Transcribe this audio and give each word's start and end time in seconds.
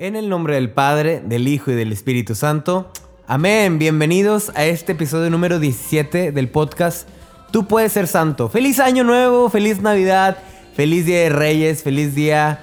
En 0.00 0.16
el 0.16 0.30
nombre 0.30 0.54
del 0.54 0.70
Padre, 0.70 1.22
del 1.22 1.46
Hijo 1.46 1.72
y 1.72 1.74
del 1.74 1.92
Espíritu 1.92 2.34
Santo. 2.34 2.90
Amén. 3.26 3.78
Bienvenidos 3.78 4.50
a 4.54 4.64
este 4.64 4.92
episodio 4.92 5.28
número 5.28 5.58
17 5.58 6.32
del 6.32 6.48
podcast 6.48 7.06
Tú 7.50 7.66
puedes 7.66 7.92
ser 7.92 8.06
santo. 8.06 8.48
Feliz 8.48 8.80
año 8.80 9.04
nuevo, 9.04 9.50
feliz 9.50 9.82
Navidad, 9.82 10.38
feliz 10.74 11.04
Día 11.04 11.18
de 11.18 11.28
Reyes, 11.28 11.82
feliz 11.82 12.14
día 12.14 12.60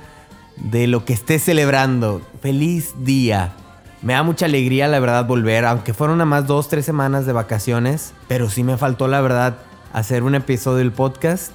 de 0.55 0.87
lo 0.87 1.05
que 1.05 1.13
estés 1.13 1.43
celebrando. 1.43 2.23
Feliz 2.41 2.95
día. 3.03 3.53
Me 4.01 4.13
da 4.13 4.23
mucha 4.23 4.47
alegría, 4.47 4.87
la 4.87 4.99
verdad, 4.99 5.27
volver, 5.27 5.63
aunque 5.65 5.93
fueron 5.93 6.17
nada 6.17 6.25
más 6.25 6.47
dos, 6.47 6.69
tres 6.69 6.85
semanas 6.85 7.27
de 7.27 7.33
vacaciones, 7.33 8.15
pero 8.27 8.49
sí 8.49 8.63
me 8.63 8.77
faltó, 8.77 9.07
la 9.07 9.21
verdad, 9.21 9.57
hacer 9.93 10.23
un 10.23 10.33
episodio 10.33 10.79
del 10.79 10.91
podcast 10.91 11.51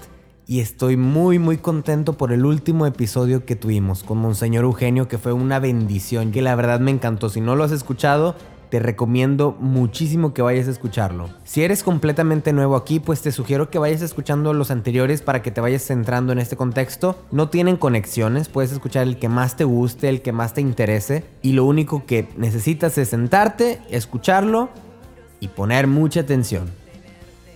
y 0.47 0.61
estoy 0.61 0.97
muy 0.97 1.39
muy 1.39 1.59
contento 1.59 2.15
por 2.15 2.33
el 2.33 2.45
último 2.45 2.87
episodio 2.87 3.45
que 3.45 3.57
tuvimos 3.57 4.03
con 4.03 4.19
Monseñor 4.19 4.65
Eugenio, 4.65 5.09
que 5.09 5.19
fue 5.19 5.33
una 5.33 5.59
bendición, 5.59 6.33
que 6.33 6.43
la 6.43 6.55
verdad 6.55 6.81
me 6.81 6.91
encantó. 6.91 7.29
Si 7.29 7.41
no 7.41 7.57
lo 7.57 7.65
has 7.65 7.73
escuchado, 7.73 8.35
te 8.73 8.79
recomiendo 8.79 9.55
muchísimo 9.61 10.33
que 10.33 10.41
vayas 10.41 10.67
a 10.67 10.71
escucharlo. 10.71 11.29
Si 11.45 11.63
eres 11.63 11.83
completamente 11.83 12.55
nuevo 12.55 12.75
aquí, 12.75 13.01
pues 13.01 13.21
te 13.21 13.31
sugiero 13.31 13.69
que 13.69 13.79
vayas 13.79 14.01
escuchando 14.01 14.55
los 14.55 14.71
anteriores 14.71 15.21
para 15.21 15.43
que 15.43 15.51
te 15.51 15.61
vayas 15.61 15.85
centrando 15.85 16.33
en 16.33 16.39
este 16.39 16.57
contexto. 16.57 17.19
No 17.31 17.51
tienen 17.51 17.77
conexiones, 17.77 18.49
puedes 18.49 18.73
escuchar 18.73 19.07
el 19.07 19.19
que 19.19 19.29
más 19.29 19.57
te 19.57 19.65
guste, 19.65 20.09
el 20.09 20.23
que 20.23 20.33
más 20.33 20.55
te 20.55 20.63
interese 20.63 21.23
y 21.43 21.53
lo 21.53 21.67
único 21.67 22.07
que 22.07 22.31
necesitas 22.39 22.97
es 22.97 23.11
sentarte, 23.11 23.83
escucharlo 23.91 24.71
y 25.39 25.49
poner 25.49 25.87
mucha 25.87 26.21
atención. 26.21 26.82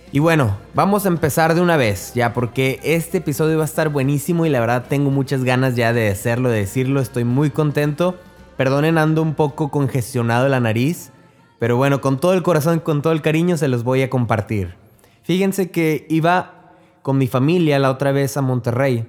Y 0.09 0.19
bueno, 0.19 0.57
vamos 0.73 1.05
a 1.05 1.09
empezar 1.09 1.53
de 1.53 1.59
una 1.59 1.75
vez, 1.75 2.13
ya, 2.15 2.33
porque 2.33 2.79
este 2.81 3.17
episodio 3.17 3.57
va 3.57 3.63
a 3.63 3.65
estar 3.65 3.89
buenísimo 3.89 4.45
y 4.45 4.49
la 4.49 4.61
verdad 4.61 4.85
tengo 4.87 5.11
muchas 5.11 5.43
ganas 5.43 5.75
ya 5.75 5.91
de 5.91 6.07
hacerlo, 6.07 6.49
de 6.49 6.59
decirlo, 6.59 7.01
estoy 7.01 7.25
muy 7.25 7.49
contento. 7.49 8.15
Perdonen, 8.55 8.97
ando 8.97 9.21
un 9.21 9.35
poco 9.35 9.69
congestionado 9.69 10.47
la 10.47 10.61
nariz, 10.61 11.11
pero 11.59 11.75
bueno, 11.75 11.99
con 11.99 12.21
todo 12.21 12.33
el 12.33 12.41
corazón, 12.41 12.79
con 12.79 13.01
todo 13.01 13.11
el 13.11 13.21
cariño 13.21 13.57
se 13.57 13.67
los 13.67 13.83
voy 13.83 14.01
a 14.01 14.09
compartir. 14.09 14.75
Fíjense 15.23 15.71
que 15.71 16.07
iba 16.09 16.73
con 17.01 17.17
mi 17.17 17.27
familia 17.27 17.77
la 17.77 17.91
otra 17.91 18.13
vez 18.13 18.37
a 18.37 18.41
Monterrey 18.41 19.05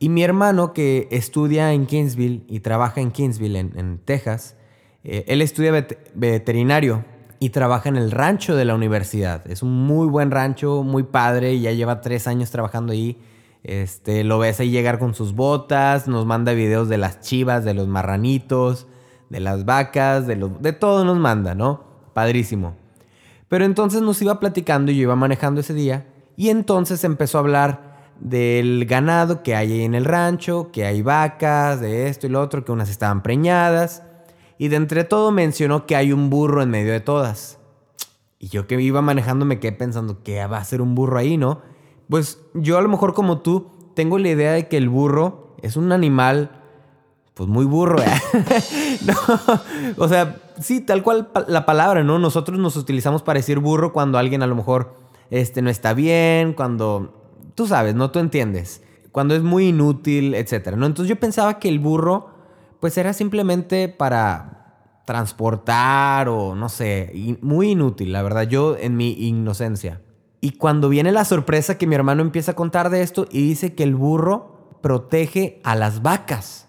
y 0.00 0.08
mi 0.08 0.24
hermano 0.24 0.72
que 0.72 1.06
estudia 1.12 1.72
en 1.72 1.86
Kingsville 1.86 2.42
y 2.48 2.58
trabaja 2.60 3.00
en 3.00 3.12
Kingsville, 3.12 3.58
en, 3.58 3.98
Texas, 4.04 4.56
eh, 5.04 5.24
él 5.28 5.42
estudia 5.42 5.86
veterinario 6.14 7.04
y 7.42 7.50
trabaja 7.50 7.88
en 7.88 7.96
el 7.96 8.10
rancho 8.10 8.54
de 8.54 8.66
la 8.66 8.74
universidad. 8.74 9.50
Es 9.50 9.62
un 9.62 9.72
muy 9.72 10.06
buen 10.06 10.30
rancho, 10.30 10.82
muy 10.82 11.04
padre, 11.04 11.58
ya 11.58 11.72
lleva 11.72 12.02
tres 12.02 12.28
años 12.28 12.50
trabajando 12.50 12.92
ahí. 12.92 13.18
Este, 13.64 14.24
lo 14.24 14.38
ves 14.38 14.60
ahí 14.60 14.70
llegar 14.70 14.98
con 14.98 15.14
sus 15.14 15.34
botas, 15.34 16.06
nos 16.06 16.26
manda 16.26 16.52
videos 16.52 16.90
de 16.90 16.98
las 16.98 17.20
chivas, 17.20 17.64
de 17.64 17.72
los 17.72 17.88
marranitos, 17.88 18.86
de 19.30 19.40
las 19.40 19.64
vacas, 19.64 20.26
de, 20.26 20.36
los, 20.36 20.60
de 20.60 20.74
todo 20.74 21.04
nos 21.06 21.18
manda, 21.18 21.54
¿no? 21.54 21.82
Padrísimo. 22.12 22.76
Pero 23.48 23.64
entonces 23.64 24.02
nos 24.02 24.20
iba 24.20 24.38
platicando 24.38 24.92
y 24.92 24.96
yo 24.96 25.02
iba 25.02 25.16
manejando 25.16 25.62
ese 25.62 25.72
día 25.72 26.06
y 26.36 26.50
entonces 26.50 27.02
empezó 27.04 27.38
a 27.38 27.40
hablar 27.40 27.90
del 28.20 28.84
ganado 28.84 29.42
que 29.42 29.56
hay 29.56 29.72
ahí 29.72 29.84
en 29.84 29.94
el 29.94 30.04
rancho, 30.04 30.70
que 30.72 30.84
hay 30.84 31.00
vacas, 31.00 31.80
de 31.80 32.08
esto 32.08 32.26
y 32.26 32.30
lo 32.30 32.42
otro, 32.42 32.66
que 32.66 32.72
unas 32.72 32.90
estaban 32.90 33.22
preñadas 33.22 34.02
y 34.60 34.68
de 34.68 34.76
entre 34.76 35.04
todo 35.04 35.30
mencionó 35.30 35.86
que 35.86 35.96
hay 35.96 36.12
un 36.12 36.28
burro 36.28 36.60
en 36.60 36.68
medio 36.68 36.92
de 36.92 37.00
todas. 37.00 37.58
Y 38.38 38.48
yo 38.48 38.66
que 38.66 38.78
iba 38.78 39.00
manejando 39.00 39.46
me 39.46 39.58
quedé 39.58 39.72
pensando, 39.72 40.22
¿qué 40.22 40.44
va 40.46 40.58
a 40.58 40.64
ser 40.64 40.82
un 40.82 40.94
burro 40.94 41.16
ahí, 41.16 41.38
no? 41.38 41.62
Pues 42.10 42.42
yo 42.52 42.76
a 42.76 42.82
lo 42.82 42.90
mejor 42.90 43.14
como 43.14 43.40
tú 43.40 43.70
tengo 43.94 44.18
la 44.18 44.28
idea 44.28 44.52
de 44.52 44.68
que 44.68 44.76
el 44.76 44.90
burro 44.90 45.56
es 45.62 45.78
un 45.78 45.92
animal, 45.92 46.60
pues 47.32 47.48
muy 47.48 47.64
burro, 47.64 48.02
¿eh? 48.02 49.00
no, 49.06 49.14
o 49.96 50.06
sea, 50.08 50.36
sí, 50.60 50.82
tal 50.82 51.02
cual 51.02 51.30
la 51.48 51.64
palabra, 51.64 52.04
¿no? 52.04 52.18
Nosotros 52.18 52.58
nos 52.58 52.76
utilizamos 52.76 53.22
para 53.22 53.38
decir 53.38 53.60
burro 53.60 53.94
cuando 53.94 54.18
alguien 54.18 54.42
a 54.42 54.46
lo 54.46 54.56
mejor 54.56 54.94
este, 55.30 55.62
no 55.62 55.70
está 55.70 55.94
bien, 55.94 56.52
cuando, 56.52 57.32
tú 57.54 57.66
sabes, 57.66 57.94
¿no? 57.94 58.10
Tú 58.10 58.18
entiendes. 58.18 58.82
Cuando 59.10 59.34
es 59.34 59.42
muy 59.42 59.68
inútil, 59.68 60.34
etcétera, 60.34 60.76
¿no? 60.76 60.84
Entonces 60.84 61.08
yo 61.08 61.18
pensaba 61.18 61.58
que 61.58 61.70
el 61.70 61.78
burro 61.78 62.39
pues 62.80 62.96
era 62.98 63.12
simplemente 63.12 63.88
para 63.88 64.60
transportar 65.04 66.28
o 66.28 66.54
no 66.54 66.68
sé, 66.68 67.36
muy 67.42 67.70
inútil, 67.70 68.12
la 68.12 68.22
verdad, 68.22 68.42
yo 68.42 68.76
en 68.76 68.96
mi 68.96 69.12
inocencia. 69.12 70.00
Y 70.40 70.52
cuando 70.52 70.88
viene 70.88 71.12
la 71.12 71.24
sorpresa 71.24 71.76
que 71.76 71.86
mi 71.86 71.94
hermano 71.94 72.22
empieza 72.22 72.52
a 72.52 72.56
contar 72.56 72.90
de 72.90 73.02
esto 73.02 73.26
y 73.30 73.46
dice 73.46 73.74
que 73.74 73.82
el 73.82 73.94
burro 73.94 74.78
protege 74.80 75.60
a 75.64 75.74
las 75.74 76.02
vacas, 76.02 76.68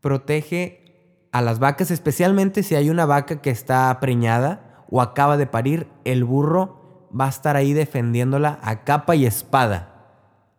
protege 0.00 1.28
a 1.32 1.42
las 1.42 1.58
vacas, 1.58 1.90
especialmente 1.90 2.62
si 2.62 2.74
hay 2.74 2.90
una 2.90 3.06
vaca 3.06 3.40
que 3.40 3.50
está 3.50 3.96
preñada 4.00 4.84
o 4.90 5.00
acaba 5.00 5.36
de 5.36 5.46
parir, 5.46 5.86
el 6.04 6.24
burro 6.24 7.08
va 7.18 7.26
a 7.26 7.30
estar 7.30 7.56
ahí 7.56 7.72
defendiéndola 7.72 8.58
a 8.62 8.84
capa 8.84 9.14
y 9.14 9.26
espada. 9.26 9.92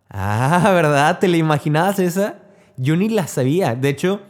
Ah, 0.09 0.71
¿verdad? 0.73 1.19
¿Te 1.19 1.27
la 1.27 1.37
imaginabas 1.37 1.99
esa? 1.99 2.35
Yo 2.77 2.95
ni 2.95 3.09
la 3.09 3.27
sabía. 3.27 3.75
De 3.75 3.89
hecho, 3.89 4.21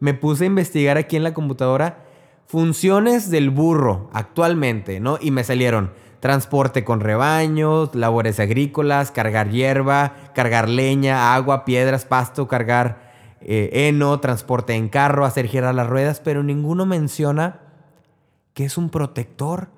me 0.00 0.14
puse 0.14 0.44
a 0.44 0.46
investigar 0.46 0.96
aquí 0.96 1.16
en 1.16 1.22
la 1.22 1.34
computadora 1.34 2.04
funciones 2.46 3.30
del 3.30 3.50
burro 3.50 4.08
actualmente, 4.12 5.00
¿no? 5.00 5.18
Y 5.20 5.30
me 5.30 5.44
salieron 5.44 5.92
transporte 6.20 6.84
con 6.84 7.00
rebaños, 7.00 7.94
labores 7.94 8.40
agrícolas, 8.40 9.10
cargar 9.10 9.50
hierba, 9.50 10.14
cargar 10.34 10.68
leña, 10.68 11.34
agua, 11.34 11.64
piedras, 11.64 12.04
pasto, 12.04 12.48
cargar 12.48 13.06
eh, 13.40 13.70
heno, 13.72 14.18
transporte 14.20 14.74
en 14.74 14.88
carro, 14.88 15.24
hacer 15.24 15.46
girar 15.46 15.74
las 15.74 15.88
ruedas, 15.88 16.20
pero 16.20 16.42
ninguno 16.42 16.86
menciona 16.86 17.60
que 18.54 18.64
es 18.64 18.78
un 18.78 18.90
protector. 18.90 19.68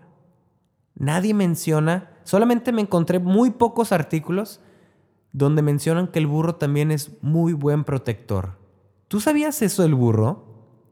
Nadie 0.94 1.34
menciona, 1.34 2.10
solamente 2.24 2.72
me 2.72 2.82
encontré 2.82 3.18
muy 3.18 3.50
pocos 3.50 3.92
artículos 3.92 4.60
donde 5.32 5.62
mencionan 5.62 6.08
que 6.08 6.18
el 6.18 6.26
burro 6.26 6.54
también 6.54 6.90
es 6.90 7.22
muy 7.22 7.52
buen 7.52 7.84
protector. 7.84 8.57
¿Tú 9.08 9.20
sabías 9.20 9.62
eso 9.62 9.82
del 9.82 9.94
burro? 9.94 10.44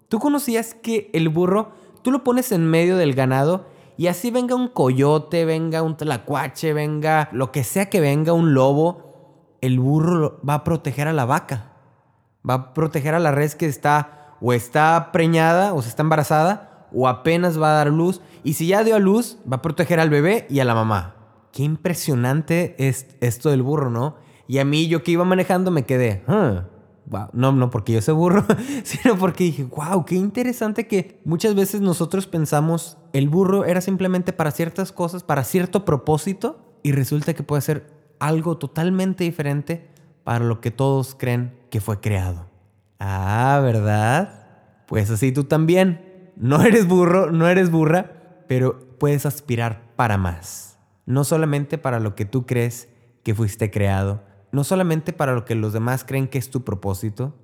¿Tú 0.09 0.19
conocías 0.19 0.75
que 0.75 1.11
el 1.13 1.29
burro 1.29 1.73
tú 2.03 2.11
lo 2.11 2.25
pones 2.25 2.51
en 2.51 2.65
medio 2.65 2.97
del 2.97 3.15
ganado 3.15 3.67
y 3.99 4.07
así 4.07 4.31
venga 4.31 4.55
un 4.55 4.69
coyote, 4.69 5.45
venga 5.45 5.83
un 5.83 5.99
tlacuache, 5.99 6.73
venga 6.73 7.29
lo 7.33 7.53
que 7.53 7.63
sea 7.63 7.91
que 7.91 8.01
venga, 8.01 8.33
un 8.33 8.55
lobo, 8.55 9.59
el 9.61 9.79
burro 9.81 10.41
va 10.49 10.55
a 10.55 10.65
proteger 10.65 11.09
a 11.09 11.13
la 11.13 11.27
vaca. 11.27 11.73
Va 12.49 12.55
a 12.55 12.75
proteger 12.75 13.15
a 13.15 13.19
la 13.19 13.33
res 13.33 13.55
que 13.55 13.67
está 13.67 14.37
o 14.41 14.55
está 14.55 15.11
preñada 15.13 15.75
o 15.75 15.83
se 15.83 15.89
está 15.91 16.03
embarazada 16.03 16.89
o 16.93 17.09
apenas 17.09 17.61
va 17.61 17.71
a 17.71 17.77
dar 17.77 17.89
luz. 17.89 18.23
Y 18.45 18.55
si 18.55 18.69
ya 18.69 18.83
dio 18.83 18.97
a 18.97 19.01
luz, 19.01 19.39
va 19.51 19.57
a 19.57 19.63
proteger 19.63 20.01
al 20.01 20.09
bebé 20.09 20.47
y 20.49 20.61
a 20.61 20.65
la 20.65 20.75
mamá. 20.75 21.17
Qué 21.53 21.65
impresionante 21.65 22.77
es 22.79 23.17
esto 23.21 23.51
del 23.51 23.63
burro, 23.63 23.91
¿no? 23.91 24.17
Y 24.47 24.59
a 24.59 24.65
mí, 24.65 24.89
yo 24.89 25.03
que 25.03 25.11
iba 25.11 25.25
manejando, 25.25 25.71
me 25.71 25.85
quedé, 25.85 26.23
no, 27.33 27.53
no 27.53 27.71
porque 27.71 27.93
yo 27.93 28.03
se 28.03 28.13
burro, 28.13 28.45
sino 28.85 29.17
porque 29.17 29.45
dije, 29.45 29.65
wow, 29.65 30.05
qué 30.05 30.17
interesante 30.17 30.87
que 30.87 31.21
muchas 31.25 31.55
veces 31.55 31.81
nosotros 31.81 32.27
pensamos 32.27 32.99
el 33.13 33.29
burro 33.29 33.65
era 33.65 33.81
simplemente 33.81 34.33
para 34.33 34.51
ciertas 34.51 34.93
cosas, 34.93 35.23
para 35.23 35.45
cierto 35.45 35.85
propósito, 35.85 36.59
y 36.83 36.93
resulta 36.93 37.35
que 37.35 37.43
puede 37.43 37.63
ser 37.63 37.91
algo 38.19 38.59
totalmente 38.59 39.25
diferente 39.25 39.89
para 40.25 40.45
lo 40.45 40.61
que 40.61 40.71
todos 40.71 41.15
creen 41.15 41.55
que 41.71 41.81
fue 41.81 42.01
creado. 42.01 42.47
Ah, 42.99 43.61
¿verdad? 43.63 44.47
Pues 44.87 45.11
así 45.11 45.33
tú 45.33 45.45
también. 45.45 46.33
No 46.37 46.63
eres 46.63 46.87
burro, 46.87 47.31
no 47.31 47.49
eres 47.49 47.71
burra, 47.71 48.45
pero 48.47 48.99
puedes 48.99 49.27
aspirar 49.27 49.83
para 49.97 50.19
más. 50.19 50.79
No 51.07 51.25
solamente 51.25 51.79
para 51.79 52.01
lo 52.01 52.15
que 52.15 52.25
tú 52.25 52.47
crees 52.47 52.89
que 53.23 53.35
fuiste 53.35 53.71
creado, 53.71 54.23
no 54.53 54.65
solamente 54.65 55.13
para 55.13 55.35
lo 55.35 55.45
que 55.45 55.55
los 55.55 55.73
demás 55.73 56.05
creen 56.05 56.29
que 56.29 56.39
es 56.39 56.51
tu 56.51 56.65
propósito, 56.65 57.35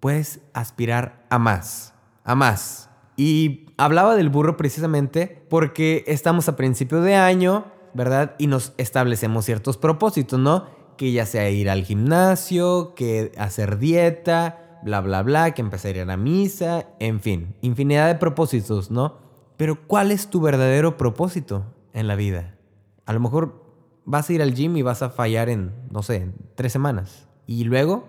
puedes 0.00 0.40
aspirar 0.52 1.26
a 1.30 1.38
más, 1.38 1.94
a 2.24 2.34
más. 2.34 2.90
Y 3.16 3.66
hablaba 3.76 4.16
del 4.16 4.30
burro 4.30 4.56
precisamente 4.56 5.44
porque 5.50 6.04
estamos 6.06 6.48
a 6.48 6.56
principio 6.56 7.02
de 7.02 7.16
año, 7.16 7.66
¿verdad? 7.92 8.34
Y 8.38 8.46
nos 8.46 8.72
establecemos 8.78 9.44
ciertos 9.44 9.76
propósitos, 9.76 10.38
¿no? 10.38 10.66
Que 10.96 11.12
ya 11.12 11.26
sea 11.26 11.50
ir 11.50 11.68
al 11.68 11.84
gimnasio, 11.84 12.94
que 12.94 13.32
hacer 13.36 13.78
dieta, 13.78 14.78
bla, 14.82 15.00
bla, 15.00 15.22
bla, 15.22 15.52
que 15.52 15.60
empezar 15.60 15.90
a 15.90 15.96
ir 15.96 16.00
a 16.02 16.06
la 16.06 16.16
misa, 16.16 16.86
en 16.98 17.20
fin, 17.20 17.54
infinidad 17.60 18.08
de 18.08 18.14
propósitos, 18.14 18.90
¿no? 18.90 19.18
Pero 19.56 19.86
¿cuál 19.86 20.10
es 20.10 20.28
tu 20.28 20.40
verdadero 20.40 20.96
propósito 20.96 21.64
en 21.92 22.06
la 22.06 22.16
vida? 22.16 22.56
A 23.04 23.12
lo 23.12 23.20
mejor 23.20 23.69
vas 24.04 24.28
a 24.28 24.32
ir 24.32 24.42
al 24.42 24.54
gym 24.54 24.76
y 24.76 24.82
vas 24.82 25.02
a 25.02 25.10
fallar 25.10 25.48
en, 25.48 25.72
no 25.90 26.02
sé, 26.02 26.30
tres 26.54 26.72
semanas. 26.72 27.28
Y 27.46 27.64
luego, 27.64 28.08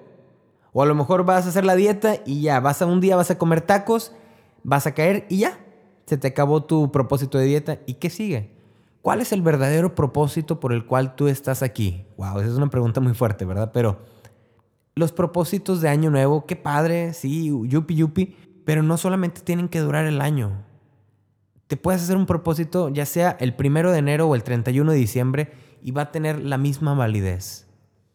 o 0.74 0.84
a 0.84 0.86
lo 0.86 0.96
mejor 0.96 1.26
vas 1.26 1.46
a 1.46 1.50
hacer 1.50 1.66
la 1.66 1.76
dieta 1.76 2.16
y 2.26 2.42
ya, 2.42 2.60
vas 2.60 2.82
a 2.82 2.86
un 2.86 3.02
día, 3.02 3.16
vas 3.16 3.32
a 3.32 3.38
comer 3.38 3.62
tacos, 3.62 4.14
vas 4.64 4.88
a 4.88 4.94
caer 4.94 5.26
y 5.30 5.40
ya, 5.40 5.60
se 6.06 6.18
te 6.18 6.28
acabó 6.28 6.64
tu 6.64 6.92
propósito 6.92 7.38
de 7.38 7.46
dieta. 7.46 7.80
¿Y 7.86 7.96
qué 7.96 8.10
sigue? 8.10 8.52
¿Cuál 9.02 9.22
es 9.22 9.32
el 9.32 9.42
verdadero 9.42 9.96
propósito 9.96 10.60
por 10.60 10.74
el 10.74 10.86
cual 10.86 11.16
tú 11.16 11.28
estás 11.28 11.64
aquí? 11.64 12.06
Wow, 12.18 12.40
esa 12.40 12.50
es 12.50 12.56
una 12.56 12.70
pregunta 12.70 13.02
muy 13.02 13.14
fuerte, 13.14 13.46
¿verdad? 13.46 13.72
Pero 13.74 14.00
los 14.96 15.12
propósitos 15.12 15.82
de 15.82 15.90
año 15.90 16.12
nuevo, 16.12 16.46
qué 16.46 16.56
padre, 16.56 17.14
sí, 17.14 17.52
yupi 17.66 17.96
yupi. 17.96 18.36
Pero 18.64 18.84
no 18.84 18.98
solamente 18.98 19.42
tienen 19.42 19.70
que 19.70 19.80
durar 19.80 20.06
el 20.06 20.22
año. 20.22 20.52
Te 21.66 21.78
puedes 21.78 22.04
hacer 22.04 22.16
un 22.16 22.28
propósito 22.28 22.90
ya 22.90 23.06
sea 23.06 23.36
el 23.40 23.56
primero 23.56 23.92
de 23.92 23.98
enero 23.98 24.28
o 24.28 24.36
el 24.36 24.44
31 24.44 24.92
de 24.92 24.98
diciembre 24.98 25.52
y 25.84 25.92
va 25.92 26.04
a 26.04 26.12
tener 26.12 26.42
la 26.44 26.58
misma 26.58 26.94
validez. 26.94 27.68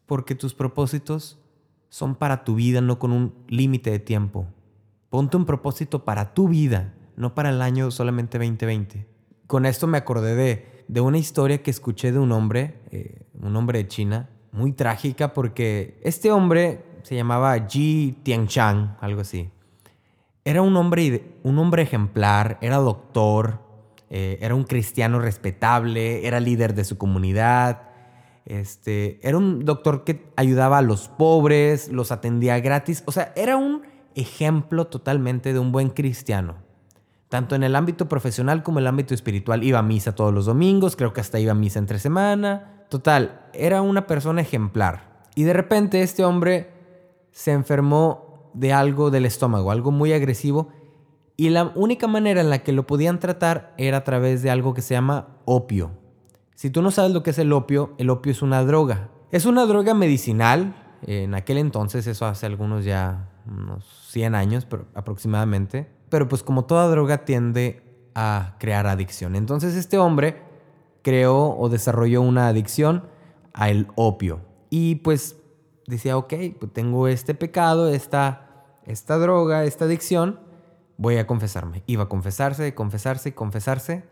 Porque 0.05 0.35
tus 0.35 0.53
propósitos 0.53 1.39
son 1.89 2.15
para 2.15 2.43
tu 2.43 2.55
vida, 2.55 2.81
no 2.81 2.99
con 2.99 3.11
un 3.11 3.33
límite 3.47 3.91
de 3.91 3.99
tiempo. 3.99 4.47
Ponte 5.09 5.37
un 5.37 5.45
propósito 5.45 6.05
para 6.05 6.33
tu 6.33 6.47
vida, 6.47 6.93
no 7.15 7.33
para 7.33 7.49
el 7.49 7.61
año 7.61 7.91
solamente 7.91 8.37
2020. 8.37 9.07
Con 9.47 9.65
esto 9.65 9.87
me 9.87 9.97
acordé 9.97 10.35
de, 10.35 10.85
de 10.87 11.01
una 11.01 11.17
historia 11.17 11.63
que 11.63 11.71
escuché 11.71 12.11
de 12.11 12.19
un 12.19 12.31
hombre, 12.31 12.81
eh, 12.91 13.25
un 13.41 13.55
hombre 13.55 13.79
de 13.79 13.87
China, 13.87 14.29
muy 14.51 14.73
trágica 14.73 15.33
porque 15.33 15.99
este 16.03 16.31
hombre 16.31 16.83
se 17.03 17.15
llamaba 17.15 17.67
Ji 17.67 18.17
Tianchang, 18.23 18.97
algo 18.99 19.21
así. 19.21 19.49
Era 20.43 20.61
un 20.61 20.75
hombre, 20.75 21.35
un 21.43 21.59
hombre 21.59 21.83
ejemplar, 21.83 22.57
era 22.61 22.77
doctor, 22.77 23.59
eh, 24.09 24.37
era 24.41 24.55
un 24.55 24.63
cristiano 24.63 25.19
respetable, 25.19 26.25
era 26.27 26.39
líder 26.39 26.73
de 26.73 26.85
su 26.85 26.97
comunidad. 26.97 27.83
Este, 28.45 29.19
era 29.27 29.37
un 29.37 29.65
doctor 29.65 30.03
que 30.03 30.31
ayudaba 30.37 30.77
a 30.77 30.81
los 30.81 31.09
pobres, 31.09 31.89
los 31.89 32.11
atendía 32.11 32.59
gratis. 32.59 33.03
O 33.05 33.11
sea, 33.11 33.33
era 33.35 33.57
un 33.57 33.83
ejemplo 34.15 34.87
totalmente 34.87 35.53
de 35.53 35.59
un 35.59 35.71
buen 35.71 35.89
cristiano. 35.89 36.55
Tanto 37.29 37.55
en 37.55 37.63
el 37.63 37.75
ámbito 37.75 38.07
profesional 38.07 38.63
como 38.63 38.79
en 38.79 38.83
el 38.83 38.87
ámbito 38.87 39.13
espiritual. 39.13 39.63
Iba 39.63 39.79
a 39.79 39.83
misa 39.83 40.15
todos 40.15 40.33
los 40.33 40.45
domingos, 40.45 40.95
creo 40.95 41.11
que 41.11 41.21
hasta 41.21 41.39
iba 41.39 41.51
a 41.51 41.55
misa 41.55 41.79
entre 41.79 41.99
semana. 41.99 42.85
Total, 42.89 43.41
era 43.53 43.81
una 43.81 44.07
persona 44.07 44.41
ejemplar. 44.41 45.25
Y 45.35 45.43
de 45.43 45.53
repente 45.53 46.01
este 46.01 46.23
hombre 46.23 46.71
se 47.31 47.51
enfermó 47.51 48.49
de 48.53 48.71
algo 48.71 49.11
del 49.11 49.25
estómago, 49.25 49.71
algo 49.71 49.91
muy 49.91 50.13
agresivo. 50.13 50.69
Y 51.37 51.49
la 51.49 51.71
única 51.75 52.07
manera 52.07 52.41
en 52.41 52.49
la 52.49 52.59
que 52.63 52.71
lo 52.71 52.87
podían 52.87 53.19
tratar 53.19 53.73
era 53.77 53.97
a 53.97 54.03
través 54.03 54.41
de 54.41 54.49
algo 54.49 54.73
que 54.73 54.81
se 54.81 54.95
llama 54.95 55.27
opio. 55.45 55.91
Si 56.55 56.71
tú 56.71 56.81
no 56.81 56.89
sabes 56.89 57.11
lo 57.11 57.21
que 57.21 57.29
es 57.29 57.37
el 57.37 57.53
opio, 57.53 57.93
el 57.99 58.09
opio 58.09 58.31
es 58.31 58.41
una 58.41 58.63
droga. 58.65 59.11
Es 59.31 59.45
una 59.45 59.67
droga 59.67 59.93
medicinal. 59.93 60.73
En 61.03 61.35
aquel 61.35 61.59
entonces, 61.59 62.07
eso 62.07 62.25
hace 62.25 62.47
algunos 62.47 62.83
ya 62.83 63.29
unos 63.45 63.85
100 64.09 64.33
años 64.33 64.67
aproximadamente. 64.95 65.87
Pero 66.09 66.27
pues 66.27 66.41
como 66.41 66.65
toda 66.65 66.87
droga 66.89 67.25
tiende 67.25 67.83
a 68.15 68.55
crear 68.57 68.87
adicción. 68.87 69.35
Entonces 69.35 69.75
este 69.75 69.99
hombre 69.99 70.41
creó 71.03 71.55
o 71.55 71.69
desarrolló 71.69 72.23
una 72.23 72.47
adicción 72.47 73.03
al 73.53 73.89
opio. 73.95 74.41
Y 74.71 74.95
pues 74.95 75.37
decía, 75.85 76.17
ok, 76.17 76.33
pues 76.59 76.73
tengo 76.73 77.07
este 77.07 77.35
pecado, 77.35 77.89
esta, 77.89 78.65
esta 78.85 79.19
droga, 79.19 79.65
esta 79.65 79.85
adicción, 79.85 80.39
voy 80.97 81.17
a 81.17 81.27
confesarme. 81.27 81.83
Iba 81.85 82.03
a 82.03 82.09
confesarse, 82.09 82.73
confesarse, 82.75 83.33
confesarse, 83.33 84.03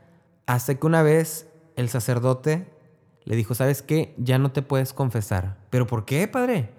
hasta 0.46 0.76
que 0.76 0.88
una 0.88 1.02
vez 1.02 1.50
el 1.76 1.90
sacerdote 1.90 2.68
le 3.26 3.36
dijo, 3.36 3.56
¿sabes 3.56 3.82
qué? 3.82 4.14
Ya 4.18 4.38
no 4.38 4.52
te 4.52 4.62
puedes 4.62 4.94
confesar. 4.94 5.58
¿Pero 5.72 5.88
por 5.88 6.06
qué, 6.06 6.28
padre? 6.28 6.70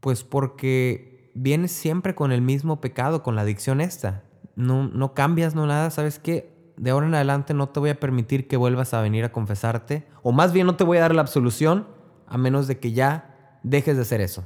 Pues 0.00 0.24
porque 0.24 1.30
vienes 1.34 1.72
siempre 1.72 2.14
con 2.14 2.32
el 2.32 2.42
mismo 2.42 2.80
pecado, 2.80 3.22
con 3.22 3.36
la 3.36 3.42
adicción 3.42 3.80
esta. 3.80 4.24
No, 4.56 4.88
no 4.88 5.14
cambias, 5.14 5.54
no 5.54 5.66
nada. 5.66 5.90
¿Sabes 5.90 6.18
qué? 6.18 6.52
De 6.76 6.90
ahora 6.90 7.06
en 7.06 7.14
adelante 7.14 7.54
no 7.54 7.68
te 7.68 7.78
voy 7.78 7.90
a 7.90 8.00
permitir 8.00 8.48
que 8.48 8.56
vuelvas 8.56 8.92
a 8.92 9.00
venir 9.00 9.24
a 9.24 9.32
confesarte. 9.32 10.06
O 10.22 10.32
más 10.32 10.52
bien 10.52 10.66
no 10.66 10.76
te 10.76 10.84
voy 10.84 10.98
a 10.98 11.02
dar 11.02 11.14
la 11.14 11.22
absolución 11.22 11.86
a 12.26 12.38
menos 12.38 12.66
de 12.66 12.78
que 12.78 12.92
ya 12.92 13.60
dejes 13.62 13.96
de 13.96 14.02
hacer 14.02 14.20
eso. 14.20 14.44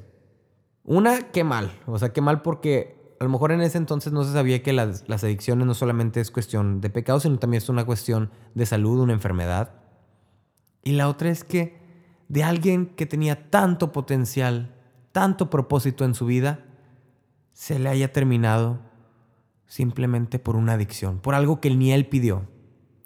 Una, 0.84 1.30
qué 1.32 1.44
mal. 1.44 1.72
O 1.86 1.98
sea, 1.98 2.12
qué 2.12 2.20
mal 2.20 2.42
porque 2.42 2.95
a 3.18 3.24
lo 3.24 3.30
mejor 3.30 3.52
en 3.52 3.60
ese 3.60 3.78
entonces 3.78 4.12
no 4.12 4.24
se 4.24 4.32
sabía 4.32 4.62
que 4.62 4.72
las, 4.72 5.04
adicciones 5.08 5.66
no 5.66 5.74
solamente 5.74 6.20
es 6.20 6.30
cuestión 6.30 6.80
de 6.80 6.90
pecado, 6.90 7.20
sino 7.20 7.38
también 7.38 7.62
es 7.62 7.68
una 7.68 7.84
cuestión 7.84 8.30
de 8.54 8.66
salud, 8.66 9.00
una 9.00 9.12
enfermedad. 9.12 9.72
Y 10.82 10.92
la 10.92 11.08
otra 11.08 11.30
es 11.30 11.44
que 11.44 11.78
de 12.28 12.44
alguien 12.44 12.86
que 12.86 13.06
tenía 13.06 13.50
tanto 13.50 13.92
potencial, 13.92 14.74
tanto 15.12 15.50
propósito 15.50 16.04
en 16.04 16.14
su 16.14 16.26
vida, 16.26 16.64
se 17.52 17.78
le 17.78 17.88
haya 17.88 18.12
terminado 18.12 18.80
simplemente 19.66 20.38
por 20.38 20.56
una 20.56 20.74
adicción, 20.74 21.18
por 21.18 21.34
algo 21.34 21.60
que 21.60 21.70
ni 21.70 21.92
él 21.92 22.06
pidió. 22.06 22.46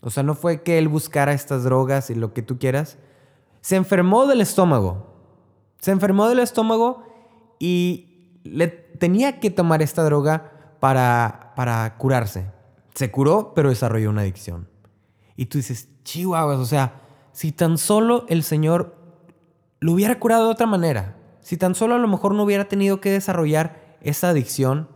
O 0.02 0.10
sea, 0.10 0.22
no 0.22 0.34
fue 0.34 0.62
que 0.62 0.78
él 0.78 0.88
buscara 0.88 1.32
estas 1.32 1.62
drogas 1.62 2.10
y 2.10 2.14
lo 2.14 2.32
que 2.32 2.42
tú 2.42 2.58
quieras. 2.58 2.98
Se 3.60 3.76
enfermó 3.76 4.26
del 4.26 4.40
estómago. 4.40 5.06
Se 5.78 5.92
enfermó 5.92 6.28
del 6.28 6.40
estómago 6.40 7.04
y 7.58 8.09
le 8.44 8.68
tenía 8.68 9.40
que 9.40 9.50
tomar 9.50 9.82
esta 9.82 10.02
droga 10.02 10.52
para, 10.80 11.52
para 11.56 11.96
curarse. 11.98 12.46
Se 12.94 13.10
curó, 13.10 13.52
pero 13.54 13.68
desarrolló 13.68 14.10
una 14.10 14.22
adicción. 14.22 14.68
Y 15.36 15.46
tú 15.46 15.58
dices, 15.58 15.88
chihuahuas, 16.04 16.58
o 16.58 16.66
sea, 16.66 17.00
si 17.32 17.52
tan 17.52 17.78
solo 17.78 18.26
el 18.28 18.42
Señor 18.42 18.96
lo 19.80 19.92
hubiera 19.92 20.18
curado 20.18 20.46
de 20.46 20.52
otra 20.52 20.66
manera, 20.66 21.16
si 21.40 21.56
tan 21.56 21.74
solo 21.74 21.94
a 21.94 21.98
lo 21.98 22.08
mejor 22.08 22.34
no 22.34 22.42
hubiera 22.42 22.66
tenido 22.66 23.00
que 23.00 23.10
desarrollar 23.10 23.96
esa 24.02 24.28
adicción, 24.28 24.88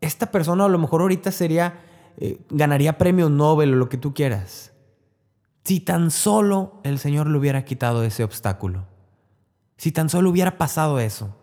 esta 0.00 0.30
persona 0.30 0.64
a 0.64 0.68
lo 0.68 0.78
mejor 0.78 1.02
ahorita 1.02 1.30
sería, 1.30 1.80
eh, 2.16 2.40
ganaría 2.50 2.98
premio 2.98 3.28
Nobel 3.28 3.74
o 3.74 3.76
lo 3.76 3.88
que 3.88 3.96
tú 3.96 4.14
quieras. 4.14 4.72
Si 5.64 5.80
tan 5.80 6.10
solo 6.10 6.80
el 6.82 6.98
Señor 6.98 7.28
le 7.28 7.38
hubiera 7.38 7.64
quitado 7.64 8.02
ese 8.02 8.24
obstáculo. 8.24 8.86
Si 9.76 9.92
tan 9.92 10.08
solo 10.08 10.30
hubiera 10.30 10.58
pasado 10.58 10.98
eso. 10.98 11.37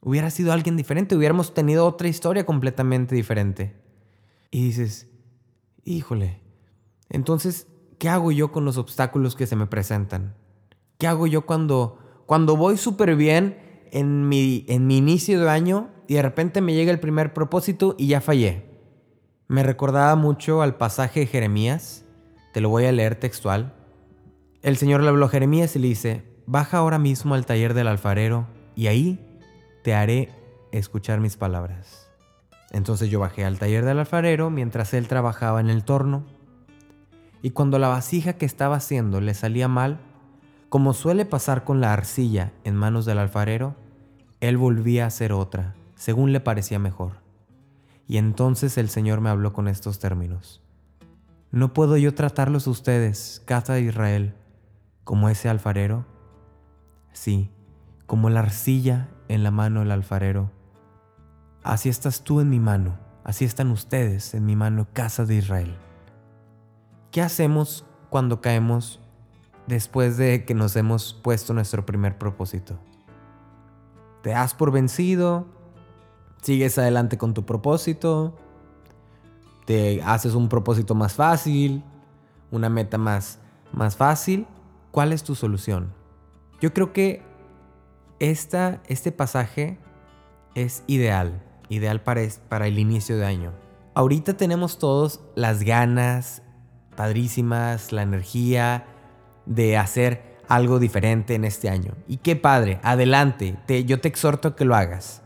Hubiera 0.00 0.30
sido 0.30 0.52
alguien 0.52 0.76
diferente, 0.76 1.16
hubiéramos 1.16 1.54
tenido 1.54 1.86
otra 1.86 2.08
historia 2.08 2.46
completamente 2.46 3.14
diferente. 3.14 3.74
Y 4.50 4.64
dices, 4.64 5.08
híjole, 5.84 6.40
entonces, 7.08 7.66
¿qué 7.98 8.08
hago 8.08 8.32
yo 8.32 8.52
con 8.52 8.64
los 8.64 8.78
obstáculos 8.78 9.36
que 9.36 9.46
se 9.46 9.56
me 9.56 9.66
presentan? 9.66 10.34
¿Qué 10.98 11.06
hago 11.06 11.26
yo 11.26 11.46
cuando, 11.46 11.98
cuando 12.26 12.56
voy 12.56 12.76
súper 12.76 13.16
bien 13.16 13.66
en 13.92 14.28
mi, 14.28 14.64
en 14.68 14.86
mi 14.86 14.98
inicio 14.98 15.40
de 15.40 15.50
año 15.50 15.90
y 16.06 16.14
de 16.14 16.22
repente 16.22 16.60
me 16.60 16.74
llega 16.74 16.92
el 16.92 17.00
primer 17.00 17.32
propósito 17.32 17.94
y 17.98 18.08
ya 18.08 18.20
fallé. 18.20 18.64
Me 19.48 19.62
recordaba 19.62 20.14
mucho 20.16 20.62
al 20.62 20.76
pasaje 20.76 21.20
de 21.20 21.26
Jeremías, 21.26 22.04
te 22.52 22.60
lo 22.60 22.68
voy 22.68 22.84
a 22.84 22.92
leer 22.92 23.16
textual. 23.16 23.74
El 24.62 24.76
Señor 24.76 25.02
le 25.02 25.08
habló 25.08 25.26
a 25.26 25.30
Jeremías 25.30 25.76
y 25.76 25.78
le 25.78 25.88
dice, 25.88 26.24
baja 26.46 26.78
ahora 26.78 26.98
mismo 26.98 27.34
al 27.34 27.46
taller 27.46 27.74
del 27.74 27.88
alfarero 27.88 28.46
y 28.74 28.88
ahí 28.88 29.25
te 29.86 29.94
haré 29.94 30.30
escuchar 30.72 31.20
mis 31.20 31.36
palabras. 31.36 32.08
Entonces 32.72 33.08
yo 33.08 33.20
bajé 33.20 33.44
al 33.44 33.60
taller 33.60 33.84
del 33.84 34.00
alfarero 34.00 34.50
mientras 34.50 34.92
él 34.94 35.06
trabajaba 35.06 35.60
en 35.60 35.70
el 35.70 35.84
torno. 35.84 36.24
Y 37.40 37.50
cuando 37.50 37.78
la 37.78 37.86
vasija 37.86 38.32
que 38.32 38.46
estaba 38.46 38.74
haciendo 38.74 39.20
le 39.20 39.32
salía 39.32 39.68
mal, 39.68 40.00
como 40.70 40.92
suele 40.92 41.24
pasar 41.24 41.62
con 41.62 41.80
la 41.80 41.92
arcilla 41.92 42.50
en 42.64 42.74
manos 42.74 43.06
del 43.06 43.20
alfarero, 43.20 43.76
él 44.40 44.56
volvía 44.56 45.04
a 45.04 45.06
hacer 45.06 45.32
otra, 45.32 45.76
según 45.94 46.32
le 46.32 46.40
parecía 46.40 46.80
mejor. 46.80 47.20
Y 48.08 48.16
entonces 48.16 48.78
el 48.78 48.88
Señor 48.88 49.20
me 49.20 49.30
habló 49.30 49.52
con 49.52 49.68
estos 49.68 50.00
términos. 50.00 50.64
¿No 51.52 51.72
puedo 51.72 51.96
yo 51.96 52.12
tratarlos 52.12 52.66
ustedes, 52.66 53.40
casa 53.46 53.74
de 53.74 53.82
Israel, 53.82 54.34
como 55.04 55.28
ese 55.28 55.48
alfarero? 55.48 56.06
Sí, 57.12 57.52
como 58.06 58.30
la 58.30 58.40
arcilla 58.40 59.10
en 59.28 59.42
la 59.42 59.50
mano 59.50 59.80
del 59.80 59.90
alfarero. 59.90 60.50
Así 61.62 61.88
estás 61.88 62.22
tú 62.22 62.40
en 62.40 62.48
mi 62.48 62.60
mano, 62.60 62.96
así 63.24 63.44
están 63.44 63.70
ustedes 63.70 64.34
en 64.34 64.46
mi 64.46 64.56
mano, 64.56 64.86
casa 64.92 65.24
de 65.24 65.36
Israel. 65.36 65.76
¿Qué 67.10 67.22
hacemos 67.22 67.84
cuando 68.10 68.40
caemos 68.40 69.00
después 69.66 70.16
de 70.16 70.44
que 70.44 70.54
nos 70.54 70.76
hemos 70.76 71.12
puesto 71.12 71.52
nuestro 71.52 71.84
primer 71.84 72.18
propósito. 72.18 72.78
Te 74.22 74.30
das 74.30 74.54
por 74.54 74.72
vencido, 74.72 75.46
sigues 76.42 76.78
adelante 76.78 77.18
con 77.18 77.34
tu 77.34 77.44
propósito, 77.44 78.36
te 79.66 80.02
haces 80.02 80.34
un 80.34 80.48
propósito 80.48 80.94
más 80.94 81.14
fácil, 81.14 81.84
una 82.50 82.68
meta 82.68 82.98
más, 82.98 83.38
más 83.72 83.96
fácil. 83.96 84.46
¿Cuál 84.90 85.12
es 85.12 85.22
tu 85.22 85.34
solución? 85.34 85.92
Yo 86.60 86.72
creo 86.72 86.92
que 86.92 87.22
esta, 88.18 88.80
este 88.86 89.12
pasaje 89.12 89.78
es 90.54 90.82
ideal, 90.86 91.42
ideal 91.68 92.02
para, 92.02 92.66
el 92.66 92.78
inicio 92.78 93.16
de 93.18 93.26
año. 93.26 93.52
Ahorita 93.94 94.36
tenemos 94.36 94.78
todos 94.78 95.20
las 95.34 95.62
ganas 95.62 96.42
padrísimas, 96.96 97.92
la 97.92 98.02
energía, 98.02 98.86
de 99.44 99.76
hacer 99.76 100.36
algo 100.48 100.78
diferente 100.78 101.34
en 101.34 101.44
este 101.44 101.68
año. 101.68 101.92
Y 102.08 102.18
qué 102.18 102.36
padre, 102.36 102.80
adelante, 102.82 103.56
te, 103.66 103.84
yo 103.84 104.00
te 104.00 104.08
exhorto 104.08 104.48
a 104.48 104.56
que 104.56 104.64
lo 104.64 104.74
hagas. 104.74 105.22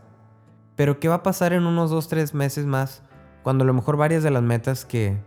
Pero 0.75 0.99
¿qué 0.99 1.07
va 1.07 1.15
a 1.15 1.23
pasar 1.23 1.53
en 1.53 1.65
unos 1.65 1.89
dos, 1.91 2.07
tres 2.07 2.33
meses 2.33 2.65
más 2.65 3.03
cuando 3.43 3.63
a 3.63 3.67
lo 3.67 3.73
mejor 3.73 3.97
varias 3.97 4.23
de 4.23 4.31
las 4.31 4.43
metas 4.43 4.85
que 4.85 5.17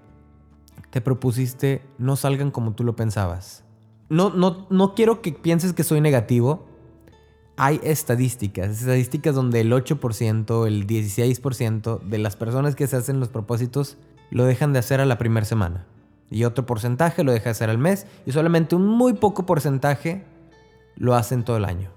te 0.91 1.01
propusiste 1.01 1.83
no 1.99 2.17
salgan 2.17 2.51
como 2.51 2.73
tú 2.75 2.85
lo 2.85 2.97
pensabas? 2.97 3.65
No, 4.09 4.31
no, 4.31 4.67
no 4.71 4.95
quiero 4.95 5.23
que 5.23 5.33
pienses 5.33 5.73
que 5.73 5.85
soy 5.85 6.01
negativo. 6.01 6.74
Hay 7.57 7.81
estadísticas, 7.83 8.81
estadísticas 8.81 9.35
donde 9.35 9.61
el 9.61 9.73
8%, 9.73 10.67
el 10.67 10.87
16% 10.87 12.01
de 12.01 12.19
las 12.19 12.37
personas 12.37 12.75
que 12.75 12.87
se 12.87 12.97
hacen 12.97 13.21
los 13.21 13.29
propósitos 13.29 13.97
lo 14.31 14.45
dejan 14.45 14.73
de 14.73 14.81
hacer 14.81 15.01
a 15.01 15.07
la 15.07 15.19
primera 15.19 15.47
semana. 15.47 15.87
Y 16.31 16.45
otro 16.45 16.67
porcentaje 16.67 17.23
lo 17.23 17.33
deja 17.33 17.45
de 17.45 17.51
hacer 17.51 17.71
al 17.71 17.79
mes. 17.79 18.07
Y 18.27 18.33
solamente 18.33 18.75
un 18.75 18.87
muy 18.87 19.13
poco 19.13 19.47
porcentaje 19.47 20.25
lo 20.97 21.15
hacen 21.15 21.45
todo 21.45 21.57
el 21.59 21.65
año. 21.65 21.91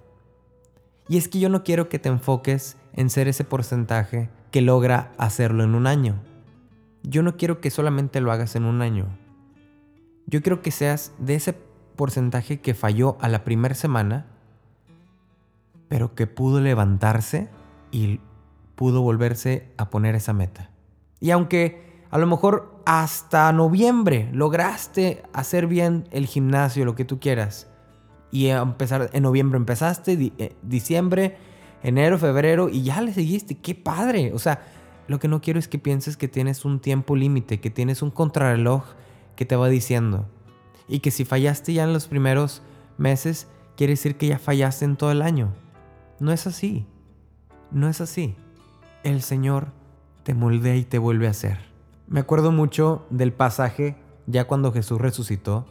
Y 1.10 1.18
es 1.18 1.28
que 1.28 1.40
yo 1.40 1.50
no 1.50 1.64
quiero 1.64 1.90
que 1.90 2.00
te 2.00 2.10
enfoques 2.10 2.78
en 2.94 3.10
ser 3.10 3.28
ese 3.28 3.44
porcentaje 3.44 4.30
que 4.52 4.62
logra 4.62 5.12
hacerlo 5.18 5.64
en 5.64 5.74
un 5.74 5.88
año. 5.88 6.22
Yo 7.04 7.24
no 7.24 7.38
quiero 7.38 7.62
que 7.62 7.72
solamente 7.72 8.22
lo 8.22 8.32
hagas 8.32 8.56
en 8.56 8.66
un 8.66 8.82
año. 8.82 9.08
Yo 10.26 10.42
quiero 10.42 10.62
que 10.62 10.72
seas 10.72 11.14
de 11.18 11.36
ese 11.36 11.56
porcentaje 11.96 12.60
que 12.60 12.74
falló 12.74 13.18
a 13.22 13.30
la 13.30 13.44
primera 13.44 13.76
semana, 13.76 14.26
pero 15.88 16.16
que 16.16 16.28
pudo 16.28 16.60
levantarse 16.60 17.50
y 17.92 18.20
pudo 18.76 19.02
volverse 19.02 19.72
a 19.78 19.90
poner 19.90 20.16
esa 20.16 20.34
meta. 20.34 20.70
Y 21.20 21.32
aunque 21.32 21.88
a 22.10 22.18
lo 22.18 22.28
mejor 22.28 22.82
hasta 22.86 23.52
noviembre 23.52 24.30
lograste 24.32 25.24
hacer 25.34 25.68
bien 25.68 26.08
el 26.12 26.26
gimnasio, 26.26 26.86
lo 26.86 26.96
que 26.96 27.06
tú 27.06 27.20
quieras, 27.20 27.68
y 28.32 28.48
empezar 28.48 29.10
en 29.14 29.24
noviembre 29.24 29.58
empezaste, 29.58 30.34
eh, 30.38 30.56
diciembre, 30.62 31.38
enero, 31.84 32.18
febrero 32.18 32.70
y 32.70 32.84
ya 32.84 33.02
le 33.02 33.14
seguiste. 33.14 33.58
¡Qué 33.58 33.76
padre! 33.76 34.34
O 34.34 34.40
sea, 34.40 34.62
lo 35.08 35.20
que 35.20 35.28
no 35.28 35.42
quiero 35.42 35.60
es 35.60 35.68
que 35.68 35.80
pienses 35.80 36.18
que 36.18 36.28
tienes 36.28 36.66
un 36.66 36.80
tiempo 36.80 37.16
límite, 37.16 37.60
que 37.60 37.70
tienes 37.70 38.02
un 38.02 38.12
contrarreloj 38.12 38.84
que 39.36 39.46
te 39.46 39.56
va 39.56 39.70
diciendo. 39.70 40.26
Y 40.88 41.00
que 41.00 41.12
si 41.12 41.26
fallaste 41.26 41.74
ya 41.74 41.84
en 41.84 41.94
los 41.94 42.08
primeros 42.08 42.62
meses, 42.98 43.48
quiere 43.76 43.94
decir 43.94 44.18
que 44.18 44.28
ya 44.28 44.40
fallaste 44.40 44.86
en 44.86 44.98
todo 44.98 45.12
el 45.12 45.22
año. 45.22 45.54
No 46.20 46.32
es 46.32 46.48
así. 46.48 46.88
No 47.72 47.88
es 47.88 48.02
así. 48.02 48.36
El 49.04 49.22
Señor 49.22 49.68
te 50.24 50.34
moldea 50.34 50.76
y 50.76 50.84
te 50.84 50.98
vuelve 50.98 51.28
a 51.28 51.32
hacer. 51.32 51.60
Me 52.08 52.20
acuerdo 52.20 52.52
mucho 52.52 53.06
del 53.10 53.34
pasaje 53.34 53.98
ya 54.26 54.46
cuando 54.46 54.72
Jesús 54.72 55.00
resucitó 55.00 55.68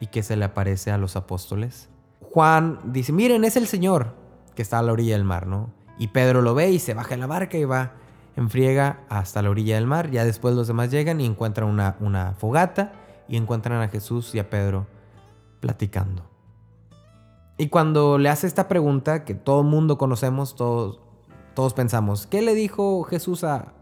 y 0.00 0.06
que 0.06 0.22
se 0.22 0.36
le 0.36 0.44
aparece 0.44 0.90
a 0.90 0.98
los 0.98 1.16
apóstoles. 1.16 1.88
Juan 2.20 2.80
dice, 2.84 3.12
miren, 3.12 3.44
es 3.44 3.56
el 3.56 3.66
Señor 3.66 4.14
que 4.54 4.62
está 4.62 4.78
a 4.78 4.82
la 4.82 4.92
orilla 4.92 5.14
del 5.14 5.24
mar, 5.24 5.46
¿no? 5.46 5.72
Y 5.98 6.08
Pedro 6.08 6.42
lo 6.42 6.54
ve 6.54 6.70
y 6.70 6.78
se 6.78 6.94
baja 6.94 7.14
en 7.14 7.20
la 7.20 7.26
barca 7.26 7.58
y 7.58 7.64
va 7.64 7.92
en 8.36 8.50
friega 8.50 9.00
hasta 9.08 9.42
la 9.42 9.50
orilla 9.50 9.74
del 9.74 9.86
mar. 9.86 10.10
Ya 10.10 10.24
después 10.24 10.54
los 10.54 10.68
demás 10.68 10.90
llegan 10.90 11.20
y 11.20 11.26
encuentran 11.26 11.68
una, 11.68 11.96
una 12.00 12.34
fogata 12.34 12.92
y 13.28 13.36
encuentran 13.36 13.80
a 13.82 13.88
Jesús 13.88 14.34
y 14.34 14.38
a 14.38 14.48
Pedro 14.48 14.86
platicando. 15.60 16.27
Y 17.58 17.68
cuando 17.68 18.18
le 18.18 18.28
hace 18.28 18.46
esta 18.46 18.68
pregunta 18.68 19.24
que 19.24 19.34
todo 19.34 19.64
mundo 19.64 19.98
conocemos, 19.98 20.54
todos, 20.54 21.00
todos 21.54 21.74
pensamos, 21.74 22.26
¿qué 22.26 22.40
le 22.40 22.54
dijo 22.54 23.02
Jesús 23.02 23.44
a, 23.44 23.74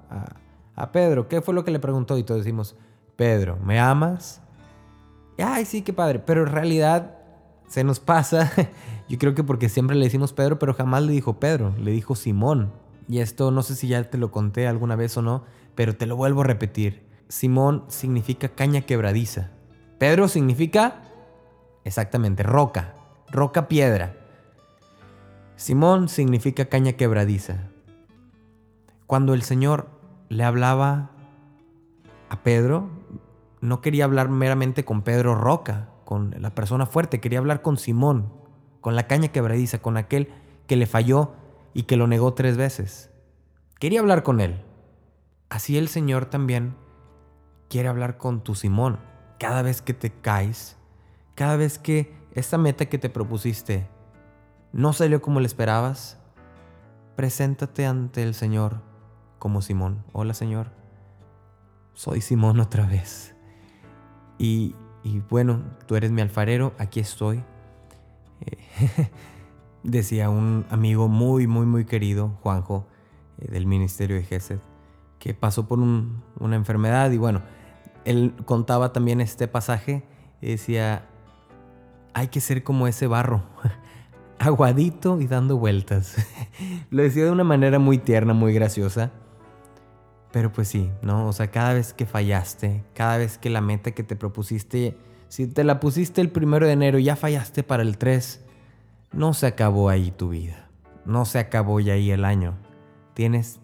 a 0.75 0.93
Pedro? 0.93 1.29
¿Qué 1.29 1.43
fue 1.43 1.55
lo 1.55 1.65
que 1.65 1.71
le 1.71 1.79
preguntó? 1.79 2.17
Y 2.17 2.23
todos 2.23 2.41
decimos, 2.41 2.75
Pedro, 3.17 3.59
¿me 3.63 3.79
amas? 3.79 4.41
ay, 5.39 5.65
sí, 5.65 5.83
qué 5.83 5.93
padre. 5.93 6.19
Pero 6.21 6.43
en 6.43 6.53
realidad 6.53 7.17
se 7.67 7.85
nos 7.85 8.01
pasa, 8.01 8.53
yo 9.09 9.19
creo 9.19 9.35
que 9.35 9.45
porque 9.45 9.69
siempre 9.69 9.97
le 9.97 10.05
decimos 10.05 10.33
Pedro, 10.33 10.59
pero 10.59 10.75
jamás 10.75 11.03
le 11.03 11.13
dijo 11.13 11.39
Pedro, 11.39 11.75
le 11.79 11.91
dijo 11.91 12.15
Simón. 12.15 12.73
Y 13.09 13.21
esto 13.21 13.51
no 13.51 13.63
sé 13.63 13.75
si 13.75 13.89
ya 13.89 14.03
te 14.05 14.19
lo 14.19 14.31
conté 14.31 14.67
alguna 14.67 14.97
vez 14.97 15.17
o 15.17 15.23
no, 15.23 15.45
pero 15.75 15.97
te 15.97 16.07
lo 16.07 16.17
vuelvo 16.17 16.41
a 16.41 16.45
repetir. 16.45 17.05
Simón 17.29 17.85
significa 17.89 18.49
caña 18.49 18.83
quebradiza. 18.83 19.51
Pedro 19.99 20.29
significa 20.29 21.03
exactamente 21.85 22.43
roca, 22.43 22.95
roca 23.31 23.69
piedra. 23.69 24.17
Simón 25.57 26.09
significa 26.09 26.67
caña 26.67 26.93
quebradiza. 26.93 27.69
Cuando 29.07 29.35
el 29.35 29.43
Señor 29.43 29.89
le 30.29 30.45
hablaba 30.45 31.11
a 32.29 32.43
Pedro, 32.43 32.91
no 33.61 33.81
quería 33.81 34.05
hablar 34.05 34.29
meramente 34.29 34.85
con 34.85 35.03
Pedro 35.03 35.35
Roca, 35.35 35.89
con 36.05 36.35
la 36.39 36.55
persona 36.55 36.87
fuerte, 36.87 37.21
quería 37.21 37.39
hablar 37.39 37.63
con 37.63 37.79
Simón, 37.79 38.33
con 38.81 38.95
la 38.95 39.07
caña 39.07 39.29
quebradiza, 39.29 39.79
con 39.79 39.97
aquel 39.97 40.29
que 40.67 40.77
le 40.77 40.87
falló 40.87 41.33
y 41.75 41.85
que 41.85 41.97
lo 41.97 42.07
negó 42.07 42.35
tres 42.35 42.57
veces. 42.57 43.11
Quería 43.79 44.01
hablar 44.01 44.23
con 44.23 44.41
él. 44.41 44.63
Así 45.49 45.77
el 45.77 45.89
Señor 45.89 46.27
también 46.27 46.75
quiere 47.69 47.89
hablar 47.89 48.19
con 48.19 48.43
tu 48.43 48.55
Simón. 48.55 48.99
Cada 49.39 49.63
vez 49.63 49.83
que 49.83 49.95
te 49.95 50.11
caes, 50.11 50.77
cada 51.35 51.57
vez 51.57 51.79
que 51.79 52.16
esta 52.37 52.59
meta 52.59 52.87
que 52.87 52.99
te 52.99 53.11
propusiste 53.11 53.89
no 54.73 54.93
salió 54.93 55.21
como 55.21 55.41
le 55.41 55.47
esperabas, 55.47 56.19
preséntate 57.17 57.87
ante 57.87 58.23
el 58.23 58.35
Señor 58.35 58.83
como 59.39 59.63
Simón. 59.63 60.05
Hola 60.13 60.35
Señor, 60.35 60.71
soy 61.95 62.21
Simón 62.21 62.61
otra 62.61 62.87
vez. 62.87 63.35
Y 64.39 64.77
y 65.07 65.21
bueno, 65.21 65.63
tú 65.87 65.95
eres 65.95 66.11
mi 66.11 66.21
alfarero, 66.21 66.75
aquí 66.79 66.99
estoy. 66.99 67.45
Eh, 68.41 69.09
decía 69.85 70.29
un 70.31 70.67
amigo 70.69 71.07
muy, 71.07 71.47
muy, 71.47 71.65
muy 71.65 71.85
querido, 71.85 72.37
Juanjo, 72.43 72.89
eh, 73.39 73.49
del 73.53 73.67
Ministerio 73.67 74.17
de 74.17 74.25
Gesed, 74.25 74.59
que 75.21 75.33
pasó 75.33 75.69
por 75.69 75.79
una 75.79 76.57
enfermedad 76.57 77.13
y 77.13 77.19
bueno, 77.19 77.43
él 78.05 78.35
contaba 78.47 78.93
también 78.93 79.21
este 79.21 79.47
pasaje 79.47 80.03
y 80.41 80.49
decía, 80.49 81.09
hay 82.17 82.29
que 82.29 82.41
ser 82.41 82.65
como 82.65 82.89
ese 82.89 83.07
barro, 83.07 83.43
aguadito 84.39 85.21
y 85.21 85.27
dando 85.27 85.59
vueltas. 85.59 86.17
Lo 86.91 87.03
decía 87.03 87.27
de 87.27 87.31
una 87.31 87.45
manera 87.45 87.79
muy 87.79 87.99
tierna, 87.99 88.33
muy 88.33 88.55
graciosa. 88.55 89.13
Pero 90.33 90.51
pues 90.51 90.67
sí, 90.69 90.91
¿no? 91.03 91.29
O 91.29 91.35
sea, 91.35 91.51
cada 91.51 91.75
vez 91.75 91.93
que 91.93 92.07
fallaste, 92.07 92.83
cada 92.95 93.19
vez 93.19 93.37
que 93.37 93.51
la 93.51 93.61
meta 93.61 93.91
que 93.91 94.03
te 94.03 94.17
propusiste, 94.17 94.97
si 95.29 95.47
te 95.47 95.63
la 95.63 95.79
pusiste 95.79 96.23
el 96.23 96.31
primero 96.31 96.67
de 96.67 96.73
enero 96.73 96.99
y 96.99 97.05
ya 97.05 97.17
fallaste 97.17 97.63
para 97.63 97.83
el 97.83 97.99
3, 97.99 98.43
no 99.13 99.35
se 99.35 99.47
acabó 99.47 99.91
ahí 99.91 100.11
tu 100.11 100.31
vida. 100.31 100.71
No 101.05 101.27
se 101.27 101.39
acabó 101.39 101.81
ya 101.81 101.93
ahí 101.93 102.11
el 102.11 102.25
año. 102.25 102.55
Tienes 103.13 103.61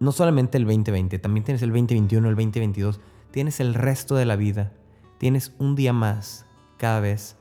no 0.00 0.12
solamente 0.12 0.56
el 0.56 0.64
2020, 0.64 1.18
también 1.18 1.44
tienes 1.44 1.60
el 1.60 1.68
2021, 1.68 2.26
el 2.26 2.36
2022. 2.36 3.00
Tienes 3.30 3.60
el 3.60 3.74
resto 3.74 4.14
de 4.16 4.24
la 4.24 4.36
vida. 4.36 4.72
Tienes 5.18 5.52
un 5.58 5.76
día 5.76 5.92
más 5.92 6.46
cada 6.78 7.00
vez 7.00 7.36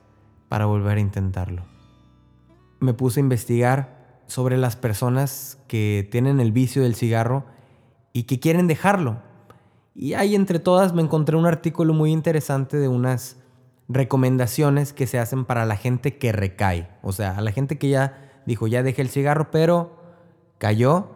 para 0.51 0.65
volver 0.65 0.98
a 0.98 1.00
intentarlo. 1.00 1.63
Me 2.81 2.93
puse 2.93 3.22
a 3.22 3.24
investigar 3.24 4.20
sobre 4.27 4.58
las 4.58 4.75
personas 4.75 5.58
que 5.70 6.05
tienen 6.12 6.41
el 6.41 6.51
vicio 6.51 6.84
del 6.84 6.93
cigarro 6.93 7.46
y 8.12 8.24
que 8.24 8.41
quieren 8.41 8.67
dejarlo. 8.67 9.20
Y 9.96 10.13
ahí 10.13 10.36
entre 10.36 10.60
todas 10.60 10.93
me 10.93 11.01
encontré 11.01 11.38
un 11.38 11.46
artículo 11.46 11.93
muy 11.93 12.12
interesante 12.12 12.75
de 12.75 12.89
unas 12.89 13.38
recomendaciones 13.88 14.91
que 14.91 15.08
se 15.08 15.20
hacen 15.20 15.46
para 15.46 15.65
la 15.65 15.77
gente 15.77 16.17
que 16.17 16.34
recae. 16.34 16.89
O 17.01 17.13
sea, 17.13 17.38
a 17.38 17.41
la 17.41 17.53
gente 17.53 17.77
que 17.77 17.88
ya 17.88 18.29
dijo, 18.46 18.67
ya 18.67 18.84
dejé 18.84 19.03
el 19.03 19.10
cigarro, 19.10 19.51
pero 19.51 19.96
cayó. 20.58 21.12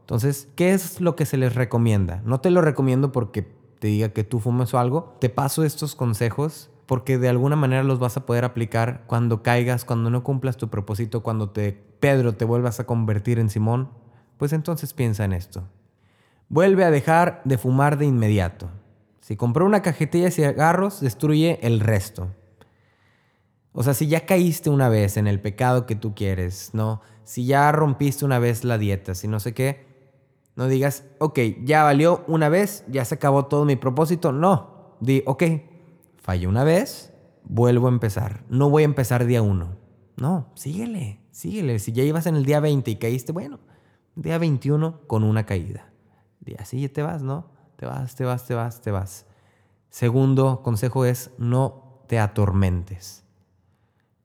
Entonces, 0.00 0.48
¿qué 0.56 0.72
es 0.72 1.00
lo 1.00 1.14
que 1.14 1.26
se 1.26 1.36
les 1.36 1.54
recomienda? 1.54 2.22
No 2.24 2.40
te 2.40 2.50
lo 2.50 2.60
recomiendo 2.60 3.12
porque 3.12 3.42
te 3.78 3.86
diga 3.86 4.08
que 4.08 4.24
tú 4.24 4.40
fumes 4.40 4.74
o 4.74 4.80
algo. 4.80 5.16
Te 5.20 5.28
paso 5.28 5.62
estos 5.62 5.94
consejos 5.94 6.70
porque 6.90 7.18
de 7.18 7.28
alguna 7.28 7.54
manera 7.54 7.84
los 7.84 8.00
vas 8.00 8.16
a 8.16 8.26
poder 8.26 8.44
aplicar 8.44 9.04
cuando 9.06 9.44
caigas, 9.44 9.84
cuando 9.84 10.10
no 10.10 10.24
cumplas 10.24 10.56
tu 10.56 10.70
propósito, 10.70 11.22
cuando 11.22 11.50
te 11.50 11.70
Pedro 11.70 12.34
te 12.34 12.44
vuelvas 12.44 12.80
a 12.80 12.84
convertir 12.84 13.38
en 13.38 13.48
Simón. 13.48 13.90
Pues 14.38 14.52
entonces 14.52 14.92
piensa 14.92 15.24
en 15.24 15.32
esto. 15.32 15.62
Vuelve 16.48 16.82
a 16.82 16.90
dejar 16.90 17.42
de 17.44 17.58
fumar 17.58 17.96
de 17.96 18.06
inmediato. 18.06 18.70
Si 19.20 19.36
compró 19.36 19.66
una 19.66 19.82
cajetilla 19.82 20.24
de 20.24 20.30
cigarros, 20.32 21.00
destruye 21.00 21.60
el 21.62 21.78
resto. 21.78 22.34
O 23.70 23.84
sea, 23.84 23.94
si 23.94 24.08
ya 24.08 24.26
caíste 24.26 24.68
una 24.68 24.88
vez 24.88 25.16
en 25.16 25.28
el 25.28 25.40
pecado 25.40 25.86
que 25.86 25.94
tú 25.94 26.16
quieres, 26.16 26.70
¿no? 26.72 27.02
Si 27.22 27.46
ya 27.46 27.70
rompiste 27.70 28.24
una 28.24 28.40
vez 28.40 28.64
la 28.64 28.78
dieta, 28.78 29.14
si 29.14 29.28
no 29.28 29.38
sé 29.38 29.54
qué, 29.54 29.86
no 30.56 30.66
digas, 30.66 31.04
ok, 31.20 31.38
ya 31.62 31.84
valió 31.84 32.24
una 32.26 32.48
vez, 32.48 32.82
ya 32.88 33.04
se 33.04 33.14
acabó 33.14 33.46
todo 33.46 33.64
mi 33.64 33.76
propósito. 33.76 34.32
No, 34.32 34.96
di, 34.98 35.22
ok, 35.24 35.44
fallé 36.30 36.46
una 36.46 36.62
vez, 36.62 37.12
vuelvo 37.42 37.88
a 37.88 37.90
empezar. 37.90 38.44
No 38.48 38.70
voy 38.70 38.84
a 38.84 38.84
empezar 38.84 39.24
día 39.24 39.42
uno. 39.42 39.76
No, 40.16 40.52
síguele, 40.54 41.20
síguele. 41.32 41.80
Si 41.80 41.90
ya 41.90 42.04
ibas 42.04 42.26
en 42.26 42.36
el 42.36 42.44
día 42.44 42.60
20 42.60 42.88
y 42.88 42.96
caíste, 43.00 43.32
bueno, 43.32 43.58
día 44.14 44.38
21 44.38 45.08
con 45.08 45.24
una 45.24 45.44
caída. 45.44 45.92
Y 46.46 46.54
así 46.54 46.88
te 46.88 47.02
vas, 47.02 47.24
¿no? 47.24 47.50
Te 47.74 47.84
vas, 47.84 48.14
te 48.14 48.24
vas, 48.24 48.46
te 48.46 48.54
vas, 48.54 48.80
te 48.80 48.92
vas. 48.92 49.26
Segundo 49.88 50.62
consejo 50.62 51.04
es 51.04 51.32
no 51.36 52.04
te 52.06 52.20
atormentes. 52.20 53.24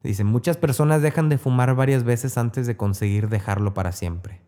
Dice, 0.04 0.24
muchas 0.24 0.58
personas 0.58 1.02
dejan 1.02 1.28
de 1.28 1.40
fumar 1.40 1.74
varias 1.74 2.04
veces 2.04 2.38
antes 2.38 2.68
de 2.68 2.78
conseguir 2.78 3.30
dejarlo 3.30 3.74
para 3.74 3.92
siempre. 3.92 4.44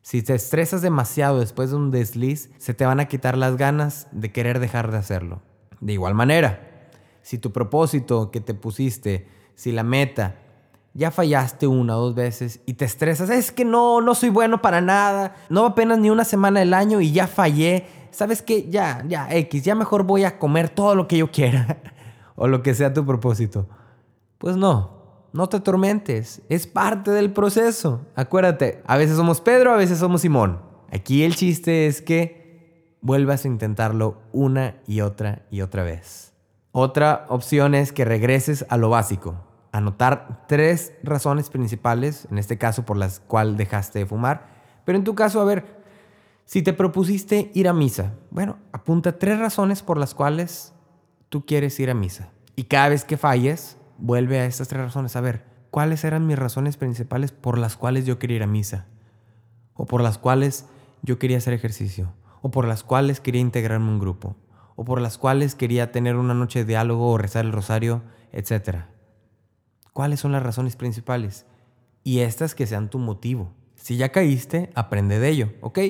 Si 0.00 0.22
te 0.22 0.34
estresas 0.34 0.80
demasiado 0.80 1.38
después 1.40 1.68
de 1.68 1.76
un 1.76 1.90
desliz, 1.90 2.50
se 2.56 2.72
te 2.72 2.86
van 2.86 3.00
a 3.00 3.08
quitar 3.08 3.36
las 3.36 3.58
ganas 3.58 4.08
de 4.10 4.32
querer 4.32 4.58
dejar 4.58 4.90
de 4.90 4.96
hacerlo. 4.96 5.42
De 5.80 5.92
igual 5.92 6.14
manera, 6.14 6.90
si 7.22 7.38
tu 7.38 7.52
propósito 7.52 8.30
que 8.30 8.40
te 8.40 8.54
pusiste, 8.54 9.28
si 9.54 9.72
la 9.72 9.82
meta 9.82 10.36
ya 10.94 11.10
fallaste 11.10 11.66
una 11.66 11.96
o 11.96 12.00
dos 12.00 12.14
veces 12.14 12.60
y 12.66 12.74
te 12.74 12.84
estresas, 12.84 13.28
es 13.28 13.52
que 13.52 13.64
no, 13.64 14.00
no 14.00 14.14
soy 14.14 14.30
bueno 14.30 14.62
para 14.62 14.80
nada, 14.80 15.34
no 15.50 15.66
apenas 15.66 15.98
ni 15.98 16.08
una 16.08 16.24
semana 16.24 16.60
del 16.60 16.72
año 16.72 17.00
y 17.00 17.12
ya 17.12 17.26
fallé, 17.26 17.86
sabes 18.10 18.42
que 18.42 18.70
ya, 18.70 19.04
ya, 19.06 19.28
X, 19.30 19.62
ya 19.62 19.74
mejor 19.74 20.04
voy 20.04 20.24
a 20.24 20.38
comer 20.38 20.70
todo 20.70 20.94
lo 20.94 21.06
que 21.06 21.18
yo 21.18 21.30
quiera 21.30 21.78
o 22.36 22.48
lo 22.48 22.62
que 22.62 22.74
sea 22.74 22.94
tu 22.94 23.04
propósito. 23.04 23.68
Pues 24.38 24.56
no, 24.56 24.96
no 25.32 25.48
te 25.48 25.58
atormentes, 25.58 26.40
es 26.48 26.66
parte 26.66 27.10
del 27.10 27.32
proceso. 27.32 28.06
Acuérdate, 28.14 28.82
a 28.86 28.96
veces 28.96 29.16
somos 29.16 29.40
Pedro, 29.40 29.72
a 29.72 29.76
veces 29.76 29.98
somos 29.98 30.22
Simón. 30.22 30.60
Aquí 30.90 31.24
el 31.24 31.34
chiste 31.34 31.86
es 31.86 32.00
que 32.00 32.45
vuelvas 33.00 33.44
a 33.44 33.48
intentarlo 33.48 34.20
una 34.32 34.76
y 34.86 35.00
otra 35.00 35.42
y 35.50 35.60
otra 35.60 35.82
vez. 35.82 36.32
Otra 36.72 37.24
opción 37.28 37.74
es 37.74 37.92
que 37.92 38.04
regreses 38.04 38.66
a 38.68 38.76
lo 38.76 38.90
básico. 38.90 39.36
Anotar 39.72 40.44
tres 40.46 40.92
razones 41.02 41.48
principales, 41.48 42.28
en 42.30 42.38
este 42.38 42.58
caso 42.58 42.84
por 42.84 42.96
las 42.96 43.20
cuales 43.20 43.56
dejaste 43.56 44.00
de 44.00 44.06
fumar. 44.06 44.48
Pero 44.84 44.98
en 44.98 45.04
tu 45.04 45.14
caso, 45.14 45.40
a 45.40 45.44
ver, 45.44 45.64
si 46.44 46.62
te 46.62 46.72
propusiste 46.72 47.50
ir 47.54 47.68
a 47.68 47.72
misa, 47.72 48.14
bueno, 48.30 48.58
apunta 48.72 49.18
tres 49.18 49.38
razones 49.38 49.82
por 49.82 49.98
las 49.98 50.14
cuales 50.14 50.72
tú 51.28 51.44
quieres 51.44 51.78
ir 51.80 51.90
a 51.90 51.94
misa. 51.94 52.28
Y 52.54 52.64
cada 52.64 52.88
vez 52.88 53.04
que 53.04 53.16
falles, 53.16 53.76
vuelve 53.98 54.38
a 54.40 54.46
estas 54.46 54.68
tres 54.68 54.82
razones. 54.82 55.16
A 55.16 55.20
ver, 55.20 55.44
¿cuáles 55.70 56.04
eran 56.04 56.26
mis 56.26 56.38
razones 56.38 56.76
principales 56.76 57.32
por 57.32 57.58
las 57.58 57.76
cuales 57.76 58.06
yo 58.06 58.18
quería 58.18 58.36
ir 58.36 58.42
a 58.42 58.46
misa? 58.46 58.86
O 59.74 59.86
por 59.86 60.02
las 60.02 60.18
cuales 60.18 60.66
yo 61.02 61.18
quería 61.18 61.38
hacer 61.38 61.52
ejercicio. 61.52 62.12
O 62.46 62.50
por 62.52 62.68
las 62.68 62.84
cuales 62.84 63.18
quería 63.18 63.40
integrarme 63.40 63.86
en 63.86 63.94
un 63.94 63.98
grupo. 63.98 64.36
O 64.76 64.84
por 64.84 65.00
las 65.00 65.18
cuales 65.18 65.56
quería 65.56 65.90
tener 65.90 66.14
una 66.14 66.32
noche 66.32 66.60
de 66.60 66.64
diálogo 66.66 67.10
o 67.10 67.18
rezar 67.18 67.44
el 67.44 67.50
rosario, 67.50 68.04
etc. 68.30 68.84
¿Cuáles 69.92 70.20
son 70.20 70.30
las 70.30 70.44
razones 70.44 70.76
principales? 70.76 71.44
Y 72.04 72.20
estas 72.20 72.54
que 72.54 72.68
sean 72.68 72.88
tu 72.88 73.00
motivo. 73.00 73.52
Si 73.74 73.96
ya 73.96 74.12
caíste, 74.12 74.70
aprende 74.76 75.18
de 75.18 75.28
ello, 75.28 75.54
¿ok? 75.60 75.80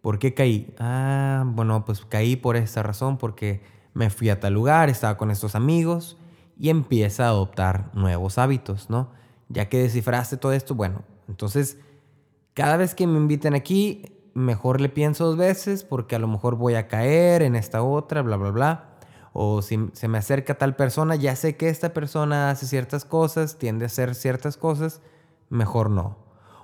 ¿Por 0.00 0.18
qué 0.18 0.34
caí? 0.34 0.74
Ah, 0.80 1.44
bueno, 1.46 1.84
pues 1.84 2.04
caí 2.04 2.34
por 2.34 2.56
esta 2.56 2.82
razón, 2.82 3.16
porque 3.16 3.62
me 3.94 4.10
fui 4.10 4.28
a 4.28 4.40
tal 4.40 4.54
lugar, 4.54 4.88
estaba 4.88 5.16
con 5.16 5.30
estos 5.30 5.54
amigos 5.54 6.18
y 6.58 6.70
empieza 6.70 7.26
a 7.26 7.28
adoptar 7.28 7.92
nuevos 7.94 8.38
hábitos, 8.38 8.90
¿no? 8.90 9.12
Ya 9.48 9.68
que 9.68 9.78
descifraste 9.78 10.36
todo 10.36 10.50
esto, 10.50 10.74
bueno, 10.74 11.04
entonces 11.28 11.78
cada 12.54 12.76
vez 12.76 12.96
que 12.96 13.06
me 13.06 13.18
inviten 13.18 13.54
aquí, 13.54 14.15
mejor 14.36 14.82
le 14.82 14.90
pienso 14.90 15.24
dos 15.24 15.36
veces 15.36 15.82
porque 15.82 16.14
a 16.14 16.18
lo 16.18 16.28
mejor 16.28 16.56
voy 16.56 16.74
a 16.74 16.88
caer 16.88 17.40
en 17.42 17.56
esta 17.56 17.82
otra, 17.82 18.20
bla, 18.20 18.36
bla, 18.36 18.50
bla. 18.50 18.90
O 19.32 19.62
si 19.62 19.88
se 19.94 20.08
me 20.08 20.18
acerca 20.18 20.58
tal 20.58 20.76
persona, 20.76 21.16
ya 21.16 21.34
sé 21.36 21.56
que 21.56 21.68
esta 21.68 21.94
persona 21.94 22.50
hace 22.50 22.66
ciertas 22.66 23.04
cosas, 23.04 23.58
tiende 23.58 23.84
a 23.84 23.86
hacer 23.86 24.14
ciertas 24.14 24.56
cosas, 24.56 25.00
mejor 25.48 25.90
no. 25.90 26.18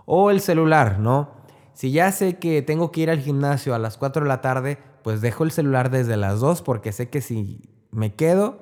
O 0.04 0.30
el 0.30 0.40
celular, 0.40 0.98
¿no? 0.98 1.30
Si 1.72 1.92
ya 1.92 2.12
sé 2.12 2.38
que 2.38 2.60
tengo 2.60 2.92
que 2.92 3.00
ir 3.00 3.10
al 3.10 3.20
gimnasio 3.20 3.74
a 3.74 3.78
las 3.78 3.96
4 3.96 4.22
de 4.22 4.28
la 4.28 4.42
tarde, 4.42 4.78
pues 5.02 5.22
dejo 5.22 5.44
el 5.44 5.50
celular 5.50 5.90
desde 5.90 6.16
las 6.18 6.40
2 6.40 6.62
porque 6.62 6.92
sé 6.92 7.08
que 7.08 7.22
si 7.22 7.62
me 7.90 8.14
quedo, 8.14 8.60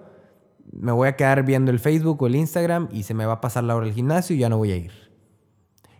me 0.73 0.93
voy 0.93 1.09
a 1.09 1.17
quedar 1.17 1.45
viendo 1.45 1.73
el 1.73 1.81
Facebook 1.81 2.23
o 2.23 2.27
el 2.29 2.37
Instagram 2.37 2.89
y 2.93 3.03
se 3.03 3.15
me 3.15 3.27
va 3.27 3.35
a 3.35 3.41
pasar 3.41 3.65
la 3.65 3.75
hora 3.75 3.87
del 3.87 3.95
gimnasio 3.95 4.37
y 4.37 4.39
ya 4.39 4.49
no 4.49 4.59
voy 4.59 4.71
a 4.71 4.77
ir. 4.77 4.93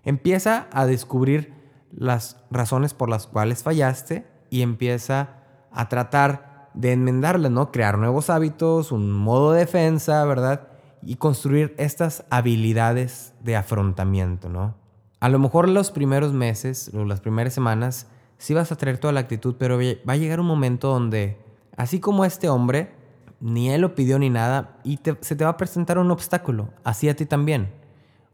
Empieza 0.05 0.69
a 0.73 0.87
descubrir 0.87 1.60
las 1.93 2.37
razones 2.51 2.95
por 2.95 3.09
las 3.09 3.27
cuales 3.27 3.63
fallaste 3.63 4.27
y 4.51 4.63
empieza 4.63 5.31
a 5.73 5.89
tratar 5.89 6.71
de 6.75 6.93
enmendarlas, 6.93 7.51
¿no? 7.51 7.73
Crear 7.73 7.99
nuevos 7.99 8.31
hábitos, 8.31 8.93
un 8.93 9.13
modo 9.13 9.53
de 9.53 9.61
defensa, 9.61 10.25
¿verdad? 10.25 10.69
Y 11.03 11.17
construir 11.17 11.75
estas 11.79 12.25
habilidades 12.31 13.35
de 13.41 13.57
afrontamiento, 13.57 14.49
¿no? 14.49 14.75
A 15.21 15.29
lo 15.29 15.39
mejor 15.39 15.69
los 15.69 15.91
primeros 15.91 16.33
meses 16.33 16.91
o 16.95 17.05
las 17.05 17.21
primeras 17.21 17.53
semanas 17.53 18.07
sí 18.39 18.55
vas 18.55 18.73
a 18.73 18.77
traer 18.77 18.99
toda 18.99 19.13
la 19.13 19.21
actitud, 19.21 19.57
pero 19.59 19.79
va 19.79 20.13
a 20.13 20.17
llegar 20.17 20.41
un 20.41 20.47
momento 20.47 20.89
donde, 20.89 21.39
así 21.77 22.01
como 22.01 22.25
este 22.25 22.49
hombre, 22.49 22.95
ni 23.41 23.71
él 23.71 23.83
lo 23.83 23.95
pidió 23.95 24.19
ni 24.19 24.31
nada, 24.31 24.79
y 24.85 24.99
se 25.21 25.37
te 25.37 25.45
va 25.45 25.51
a 25.51 25.57
presentar 25.57 25.99
un 25.99 26.11
obstáculo, 26.11 26.71
así 26.85 27.09
a 27.09 27.17
ti 27.17 27.27
también. 27.27 27.80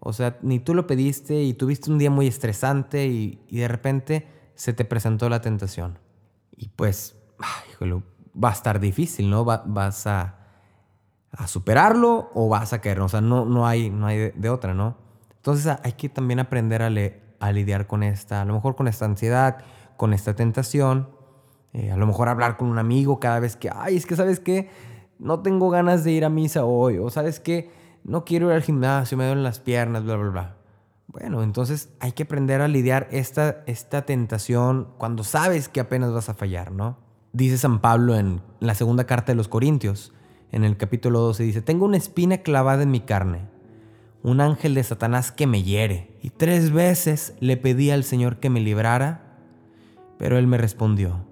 O 0.01 0.13
sea, 0.13 0.39
ni 0.43 0.61
tú 0.61 0.75
lo 0.75 0.87
pediste 0.87 1.43
y 1.43 1.55
tuviste 1.55 1.91
un 1.91 1.99
día 1.99 2.11
muy 2.11 2.27
estresante 2.27 3.07
y, 3.07 3.41
de 3.51 3.69
repente 3.69 4.27
se 4.55 4.73
te 4.73 4.85
presentó 4.85 5.29
la 5.29 5.41
tentación. 5.41 5.99
Y 6.57 6.69
pues, 6.69 7.17
va 7.83 8.51
a 8.51 8.53
estar 8.53 8.81
difícil, 8.81 9.31
¿no? 9.31 9.45
vas 9.45 10.07
a, 10.07 10.35
superarlo 11.47 12.31
o 12.35 12.49
vas 12.49 12.73
a 12.73 12.81
caer, 12.81 13.01
o 13.01 13.09
sea, 13.09 13.21
no, 13.21 13.45
no 13.45 13.67
hay, 13.67 13.91
no 13.91 14.07
hay 14.07 14.31
de 14.31 14.49
otra, 14.49 14.73
¿no? 14.73 14.97
Entonces 15.47 15.79
hay 15.83 15.93
que 15.93 16.09
también 16.09 16.41
aprender 16.41 16.83
a, 16.83 17.53
lidiar 17.53 17.87
con 17.87 18.03
esta, 18.03 18.41
a 18.41 18.45
lo 18.47 18.55
mejor 18.55 18.75
con 18.75 18.89
esta 18.89 19.05
ansiedad, 19.05 19.59
con 19.97 20.15
esta 20.15 20.35
tentación, 20.35 21.11
eh, 21.73 21.93
a 21.93 21.97
lo 21.97 22.07
mejor 22.07 22.29
hablar 22.29 22.57
con 22.57 22.69
un 22.69 22.79
amigo 22.79 23.21
cada 23.21 23.39
vez 23.39 23.55
que, 23.55 23.71
ay, 23.73 23.97
es 23.97 24.07
que 24.07 24.17
sabes 24.17 24.41
qué, 24.41 24.71
no 25.19 25.41
tengo 25.41 25.69
ganas 25.69 26.05
de 26.05 26.13
ir 26.13 26.25
a 26.25 26.31
misa 26.31 26.65
hoy, 26.65 26.99
o 26.99 27.11
sabes 27.11 27.39
qué, 27.39 27.71
no 28.07 28.25
quiero 28.25 28.49
ir 28.49 28.55
al 28.55 28.63
gimnasio, 28.63 29.19
me 29.19 29.27
duelen 29.27 29.45
las 29.45 29.61
piernas, 29.61 30.05
bla, 30.05 30.17
bla, 30.17 30.31
bla. 30.31 30.57
Bueno, 31.09 31.43
entonces 31.43 31.91
hay 32.01 32.13
que 32.13 32.25
aprender 32.25 32.61
a 32.61 32.69
lidiar 32.69 33.09
esta, 33.11 33.63
esta 33.67 34.07
tentación 34.07 34.89
cuando 34.99 35.25
sabes 35.25 35.69
que 35.69 35.81
apenas 35.81 36.13
vas 36.13 36.29
a 36.29 36.35
fallar, 36.35 36.73
¿no? 36.73 36.99
Dice 37.33 37.59
San 37.59 37.81
Pablo 37.81 38.17
en 38.17 38.41
la 38.61 38.75
segunda 38.75 39.05
carta 39.05 39.33
de 39.33 39.37
los 39.37 39.49
Corintios, 39.49 40.13
en 40.53 40.65
el 40.65 40.77
capítulo 40.77 41.21
12, 41.21 41.43
dice, 41.43 41.63
tengo 41.63 41.85
una 41.85 41.97
espina 41.97 42.39
clavada 42.39 42.83
en 42.83 42.91
mi 42.91 43.01
carne 43.01 43.57
un 44.27 44.41
ángel 44.41 44.75
de 44.75 44.83
Satanás 44.83 45.31
que 45.31 45.47
me 45.47 45.63
hiere. 45.63 46.19
Y 46.21 46.31
tres 46.31 46.73
veces 46.73 47.35
le 47.39 47.57
pedí 47.57 47.93
al 47.93 48.03
Señor 48.03 48.41
que 48.41 48.51
me 48.51 48.59
librara, 48.59 49.39
pero 50.19 50.37
Él 50.37 50.49
me 50.49 50.59
respondió, 50.59 51.25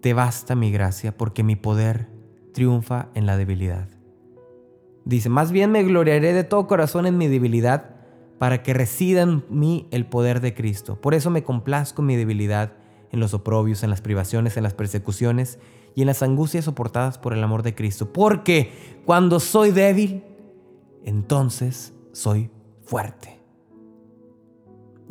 Te 0.00 0.14
basta 0.14 0.54
mi 0.54 0.72
gracia 0.72 1.14
porque 1.14 1.42
mi 1.42 1.54
poder 1.54 2.08
triunfa 2.54 3.08
en 3.14 3.26
la 3.26 3.36
debilidad. 3.36 3.88
Dice, 5.04 5.28
más 5.28 5.52
bien 5.52 5.70
me 5.70 5.82
gloriaré 5.82 6.32
de 6.32 6.44
todo 6.44 6.66
corazón 6.66 7.06
en 7.06 7.18
mi 7.18 7.28
debilidad 7.28 7.94
para 8.38 8.62
que 8.62 8.74
resida 8.74 9.22
en 9.22 9.44
mí 9.50 9.86
el 9.90 10.06
poder 10.06 10.40
de 10.40 10.54
Cristo. 10.54 11.00
Por 11.00 11.14
eso 11.14 11.30
me 11.30 11.44
complazco 11.44 12.02
en 12.02 12.06
mi 12.06 12.16
debilidad, 12.16 12.72
en 13.10 13.20
los 13.20 13.34
oprobios, 13.34 13.82
en 13.82 13.90
las 13.90 14.00
privaciones, 14.00 14.56
en 14.56 14.62
las 14.62 14.74
persecuciones 14.74 15.58
y 15.94 16.00
en 16.00 16.06
las 16.06 16.22
angustias 16.22 16.64
soportadas 16.64 17.18
por 17.18 17.32
el 17.32 17.44
amor 17.44 17.62
de 17.62 17.74
Cristo. 17.74 18.12
Porque 18.12 18.72
cuando 19.04 19.40
soy 19.40 19.70
débil, 19.70 20.24
entonces 21.04 21.92
soy 22.12 22.50
fuerte. 22.84 23.40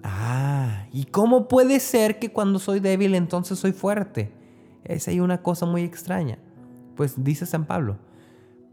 Ah, 0.03 0.87
¿y 0.91 1.05
cómo 1.05 1.47
puede 1.47 1.79
ser 1.79 2.19
que 2.19 2.31
cuando 2.31 2.59
soy 2.59 2.79
débil 2.79 3.15
entonces 3.15 3.57
soy 3.57 3.71
fuerte? 3.71 4.33
Es 4.83 5.07
ahí 5.07 5.19
una 5.19 5.41
cosa 5.41 5.65
muy 5.65 5.83
extraña. 5.83 6.39
Pues 6.95 7.23
dice 7.23 7.45
San 7.45 7.65
Pablo, 7.65 7.97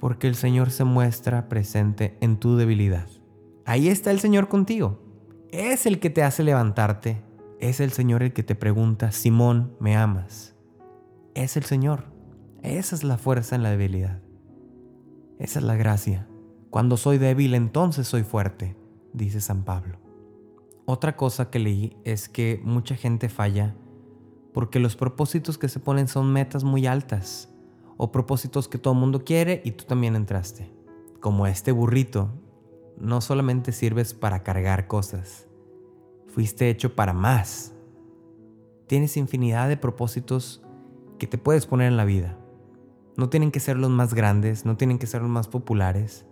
porque 0.00 0.26
el 0.26 0.34
Señor 0.34 0.70
se 0.70 0.84
muestra 0.84 1.48
presente 1.48 2.16
en 2.20 2.38
tu 2.38 2.56
debilidad. 2.56 3.06
Ahí 3.66 3.88
está 3.88 4.10
el 4.10 4.18
Señor 4.18 4.48
contigo. 4.48 4.98
Es 5.50 5.84
el 5.86 6.00
que 6.00 6.10
te 6.10 6.22
hace 6.22 6.42
levantarte. 6.42 7.22
Es 7.60 7.80
el 7.80 7.92
Señor 7.92 8.22
el 8.22 8.32
que 8.32 8.42
te 8.42 8.54
pregunta, 8.54 9.12
Simón, 9.12 9.76
¿me 9.78 9.96
amas? 9.96 10.56
Es 11.34 11.56
el 11.56 11.64
Señor. 11.64 12.04
Esa 12.62 12.96
es 12.96 13.04
la 13.04 13.18
fuerza 13.18 13.54
en 13.54 13.62
la 13.62 13.70
debilidad. 13.70 14.20
Esa 15.38 15.58
es 15.58 15.64
la 15.64 15.76
gracia. 15.76 16.26
Cuando 16.70 16.96
soy 16.96 17.18
débil, 17.18 17.54
entonces 17.54 18.08
soy 18.08 18.22
fuerte, 18.22 18.76
dice 19.12 19.40
San 19.40 19.64
Pablo. 19.64 19.98
Otra 20.86 21.16
cosa 21.16 21.50
que 21.50 21.58
leí 21.58 21.96
es 22.04 22.28
que 22.28 22.60
mucha 22.64 22.96
gente 22.96 23.28
falla 23.28 23.76
porque 24.52 24.80
los 24.80 24.96
propósitos 24.96 25.58
que 25.58 25.68
se 25.68 25.78
ponen 25.78 26.08
son 26.08 26.32
metas 26.32 26.64
muy 26.64 26.86
altas 26.86 27.49
o 28.02 28.10
propósitos 28.10 28.66
que 28.66 28.78
todo 28.78 28.94
el 28.94 29.00
mundo 29.00 29.24
quiere 29.26 29.60
y 29.62 29.72
tú 29.72 29.84
también 29.84 30.16
entraste. 30.16 30.72
Como 31.20 31.46
este 31.46 31.70
burrito, 31.70 32.30
no 32.98 33.20
solamente 33.20 33.72
sirves 33.72 34.14
para 34.14 34.42
cargar 34.42 34.86
cosas, 34.86 35.46
fuiste 36.26 36.70
hecho 36.70 36.96
para 36.96 37.12
más. 37.12 37.74
Tienes 38.86 39.18
infinidad 39.18 39.68
de 39.68 39.76
propósitos 39.76 40.62
que 41.18 41.26
te 41.26 41.36
puedes 41.36 41.66
poner 41.66 41.88
en 41.88 41.98
la 41.98 42.06
vida. 42.06 42.38
No 43.18 43.28
tienen 43.28 43.50
que 43.50 43.60
ser 43.60 43.76
los 43.76 43.90
más 43.90 44.14
grandes, 44.14 44.64
no 44.64 44.78
tienen 44.78 44.98
que 44.98 45.06
ser 45.06 45.20
los 45.20 45.30
más 45.30 45.48
populares, 45.48 46.24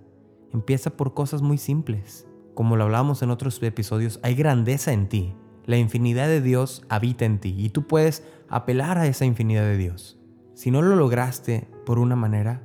Empieza 0.53 0.97
por 0.97 1.13
cosas 1.13 1.43
muy 1.43 1.59
simples. 1.59 2.27
Como 2.55 2.77
lo 2.77 2.85
hablamos 2.85 3.21
en 3.23 3.31
otros 3.31 3.63
episodios, 3.63 4.19
hay 4.23 4.35
grandeza 4.35 4.93
en 4.93 5.09
ti. 5.09 5.35
La 5.67 5.77
infinidad 5.77 6.27
de 6.27 6.41
Dios 6.41 6.87
habita 6.89 7.27
en 7.27 7.39
ti 7.39 7.55
y 7.59 7.69
tú 7.69 7.87
puedes 7.87 8.25
apelar 8.49 8.97
a 8.97 9.07
esa 9.07 9.27
infinidad 9.27 9.65
de 9.65 9.77
Dios. 9.77 10.18
Si 10.59 10.73
no 10.73 10.83
lo 10.83 10.97
lograste 10.97 11.69
por 11.87 12.01
una 12.01 12.17
manera, 12.17 12.63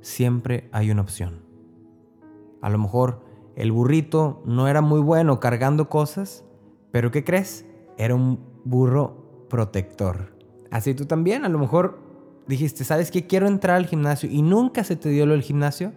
siempre 0.00 0.68
hay 0.72 0.90
una 0.90 1.02
opción. 1.02 1.44
A 2.60 2.68
lo 2.68 2.78
mejor 2.78 3.24
el 3.54 3.70
burrito 3.70 4.42
no 4.44 4.66
era 4.66 4.80
muy 4.80 4.98
bueno 4.98 5.38
cargando 5.38 5.88
cosas, 5.88 6.44
pero 6.90 7.12
¿qué 7.12 7.22
crees? 7.22 7.64
Era 7.96 8.16
un 8.16 8.40
burro 8.64 9.46
protector. 9.48 10.36
Así 10.72 10.94
tú 10.94 11.06
también, 11.06 11.44
a 11.44 11.48
lo 11.48 11.60
mejor 11.60 12.00
dijiste, 12.48 12.82
¿sabes 12.82 13.12
qué? 13.12 13.28
Quiero 13.28 13.46
entrar 13.46 13.76
al 13.76 13.86
gimnasio 13.86 14.28
y 14.28 14.42
nunca 14.42 14.82
se 14.82 14.96
te 14.96 15.08
dio 15.08 15.24
lo 15.24 15.34
del 15.34 15.42
gimnasio. 15.42 15.92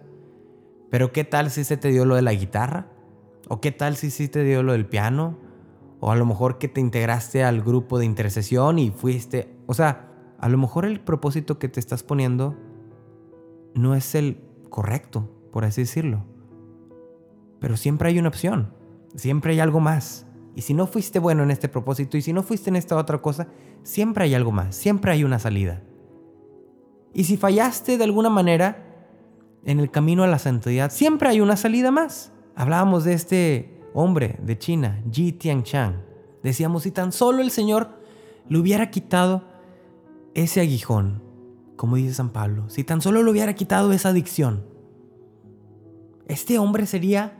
Pero 0.90 1.10
¿qué 1.10 1.24
tal 1.24 1.50
si 1.50 1.64
se 1.64 1.76
te 1.76 1.88
dio 1.88 2.04
lo 2.04 2.14
de 2.14 2.22
la 2.22 2.34
guitarra? 2.34 2.86
¿O 3.48 3.60
qué 3.60 3.72
tal 3.72 3.96
si 3.96 4.12
sí 4.12 4.28
te 4.28 4.44
dio 4.44 4.62
lo 4.62 4.70
del 4.70 4.86
piano? 4.86 5.36
O 5.98 6.12
a 6.12 6.14
lo 6.14 6.24
mejor 6.24 6.58
que 6.58 6.68
te 6.68 6.80
integraste 6.80 7.42
al 7.42 7.62
grupo 7.62 7.98
de 7.98 8.04
intercesión 8.04 8.78
y 8.78 8.92
fuiste... 8.92 9.56
O 9.66 9.74
sea, 9.74 10.05
a 10.38 10.48
lo 10.48 10.58
mejor 10.58 10.84
el 10.84 11.00
propósito 11.00 11.58
que 11.58 11.68
te 11.68 11.80
estás 11.80 12.02
poniendo 12.02 12.56
no 13.74 13.94
es 13.94 14.14
el 14.14 14.40
correcto, 14.70 15.28
por 15.52 15.64
así 15.64 15.82
decirlo. 15.82 16.24
Pero 17.60 17.76
siempre 17.76 18.08
hay 18.08 18.18
una 18.18 18.28
opción, 18.28 18.72
siempre 19.14 19.52
hay 19.52 19.60
algo 19.60 19.80
más. 19.80 20.26
Y 20.54 20.62
si 20.62 20.72
no 20.72 20.86
fuiste 20.86 21.18
bueno 21.18 21.42
en 21.42 21.50
este 21.50 21.68
propósito 21.68 22.16
y 22.16 22.22
si 22.22 22.32
no 22.32 22.42
fuiste 22.42 22.70
en 22.70 22.76
esta 22.76 22.96
otra 22.96 23.20
cosa, 23.20 23.48
siempre 23.82 24.24
hay 24.24 24.34
algo 24.34 24.52
más, 24.52 24.74
siempre 24.74 25.12
hay 25.12 25.24
una 25.24 25.38
salida. 25.38 25.82
Y 27.12 27.24
si 27.24 27.36
fallaste 27.36 27.98
de 27.98 28.04
alguna 28.04 28.30
manera 28.30 28.84
en 29.64 29.80
el 29.80 29.90
camino 29.90 30.22
a 30.22 30.26
la 30.26 30.38
santidad, 30.38 30.90
siempre 30.90 31.28
hay 31.28 31.40
una 31.40 31.56
salida 31.56 31.90
más. 31.90 32.32
Hablábamos 32.54 33.04
de 33.04 33.12
este 33.14 33.80
hombre 33.94 34.38
de 34.42 34.58
China, 34.58 35.02
Ji 35.10 35.32
Tianchang. 35.32 36.02
Decíamos, 36.42 36.84
si 36.84 36.90
tan 36.90 37.12
solo 37.12 37.42
el 37.42 37.50
Señor 37.50 37.88
le 38.48 38.58
hubiera 38.58 38.90
quitado 38.90 39.44
ese 40.36 40.60
aguijón, 40.60 41.22
como 41.76 41.96
dice 41.96 42.12
San 42.12 42.28
Pablo, 42.28 42.68
si 42.68 42.84
tan 42.84 43.00
solo 43.00 43.22
le 43.22 43.30
hubiera 43.30 43.54
quitado 43.54 43.92
esa 43.92 44.10
adicción, 44.10 44.64
este 46.28 46.58
hombre 46.58 46.84
sería 46.84 47.38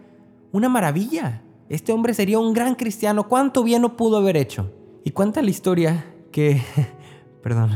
una 0.50 0.70
maravilla. 0.70 1.42
Este 1.68 1.92
hombre 1.92 2.14
sería 2.14 2.38
un 2.38 2.54
gran 2.54 2.74
cristiano. 2.74 3.28
¿Cuánto 3.28 3.62
bien 3.62 3.82
no 3.82 3.96
pudo 3.96 4.16
haber 4.16 4.38
hecho? 4.38 4.72
Y 5.04 5.11
cuenta 5.11 5.42
la 5.42 5.50
historia 5.50 6.06
que, 6.32 6.62
perdón, 7.42 7.72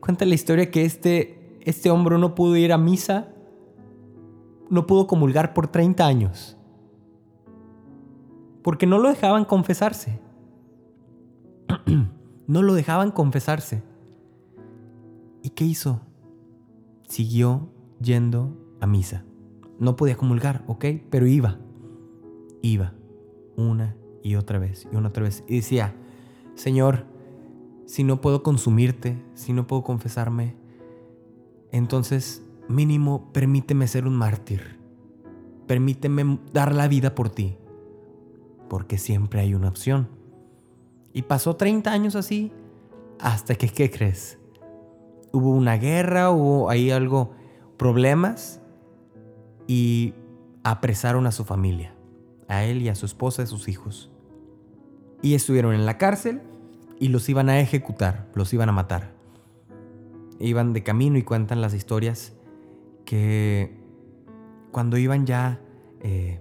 cuenta 0.00 0.24
la 0.24 0.34
historia 0.34 0.70
que 0.70 0.86
este, 0.86 1.58
este 1.60 1.90
hombre 1.90 2.16
no 2.16 2.34
pudo 2.34 2.56
ir 2.56 2.72
a 2.72 2.78
misa, 2.78 3.28
no 4.70 4.86
pudo 4.86 5.06
comulgar 5.06 5.52
por 5.52 5.68
30 5.68 6.06
años. 6.06 6.56
Porque 8.62 8.86
no 8.86 8.98
lo 8.98 9.10
dejaban 9.10 9.44
confesarse. 9.44 10.18
no 12.46 12.62
lo 12.62 12.72
dejaban 12.72 13.10
confesarse. 13.10 13.82
¿Y 15.46 15.50
qué 15.50 15.64
hizo? 15.64 16.00
Siguió 17.06 17.68
yendo 18.00 18.58
a 18.80 18.88
misa. 18.88 19.24
No 19.78 19.94
podía 19.94 20.16
comulgar, 20.16 20.64
¿ok? 20.66 20.86
Pero 21.08 21.28
iba. 21.28 21.60
Iba. 22.62 22.94
Una 23.56 23.94
y 24.24 24.34
otra 24.34 24.58
vez 24.58 24.88
y 24.90 24.96
una 24.96 25.10
otra 25.10 25.22
vez. 25.22 25.44
Y 25.46 25.54
decía, 25.54 25.94
Señor, 26.56 27.06
si 27.86 28.02
no 28.02 28.20
puedo 28.20 28.42
consumirte, 28.42 29.22
si 29.34 29.52
no 29.52 29.68
puedo 29.68 29.84
confesarme, 29.84 30.56
entonces 31.70 32.44
mínimo 32.68 33.32
permíteme 33.32 33.86
ser 33.86 34.08
un 34.08 34.16
mártir. 34.16 34.80
Permíteme 35.68 36.40
dar 36.52 36.74
la 36.74 36.88
vida 36.88 37.14
por 37.14 37.30
ti. 37.30 37.56
Porque 38.68 38.98
siempre 38.98 39.42
hay 39.42 39.54
una 39.54 39.68
opción. 39.68 40.08
Y 41.12 41.22
pasó 41.22 41.54
30 41.54 41.92
años 41.92 42.16
así 42.16 42.50
hasta 43.20 43.54
que, 43.54 43.68
¿qué 43.68 43.92
crees? 43.92 44.40
Hubo 45.36 45.50
una 45.50 45.76
guerra, 45.76 46.30
hubo 46.30 46.70
ahí 46.70 46.90
algo, 46.90 47.32
problemas 47.76 48.62
y 49.66 50.14
apresaron 50.64 51.26
a 51.26 51.30
su 51.32 51.44
familia, 51.44 51.94
a 52.48 52.64
él 52.64 52.80
y 52.80 52.88
a 52.88 52.94
su 52.94 53.04
esposa 53.04 53.42
y 53.42 53.44
a 53.44 53.48
sus 53.48 53.68
hijos. 53.68 54.10
Y 55.20 55.34
estuvieron 55.34 55.74
en 55.74 55.84
la 55.84 55.98
cárcel 55.98 56.40
y 56.98 57.08
los 57.08 57.28
iban 57.28 57.50
a 57.50 57.60
ejecutar, 57.60 58.30
los 58.34 58.54
iban 58.54 58.70
a 58.70 58.72
matar. 58.72 59.12
Iban 60.38 60.72
de 60.72 60.82
camino 60.82 61.18
y 61.18 61.22
cuentan 61.22 61.60
las 61.60 61.74
historias 61.74 62.32
que 63.04 63.78
cuando 64.72 64.96
iban 64.96 65.26
ya 65.26 65.60
eh, 66.00 66.40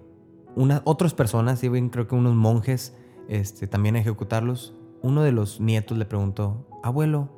otras 0.85 1.13
personas, 1.13 1.61
iban 1.65 1.89
creo 1.89 2.07
que 2.07 2.15
unos 2.15 2.33
monjes 2.33 2.95
este, 3.27 3.67
también 3.67 3.97
a 3.97 3.99
ejecutarlos, 3.99 4.73
uno 5.01 5.21
de 5.21 5.33
los 5.33 5.59
nietos 5.59 5.97
le 5.97 6.05
preguntó, 6.05 6.65
abuelo, 6.81 7.34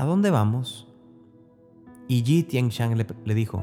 ¿a 0.00 0.06
dónde 0.06 0.30
vamos? 0.30 0.88
Y 2.08 2.22
Ji 2.22 2.42
Tianxiang 2.42 2.96
le, 2.96 3.06
le 3.26 3.34
dijo, 3.34 3.62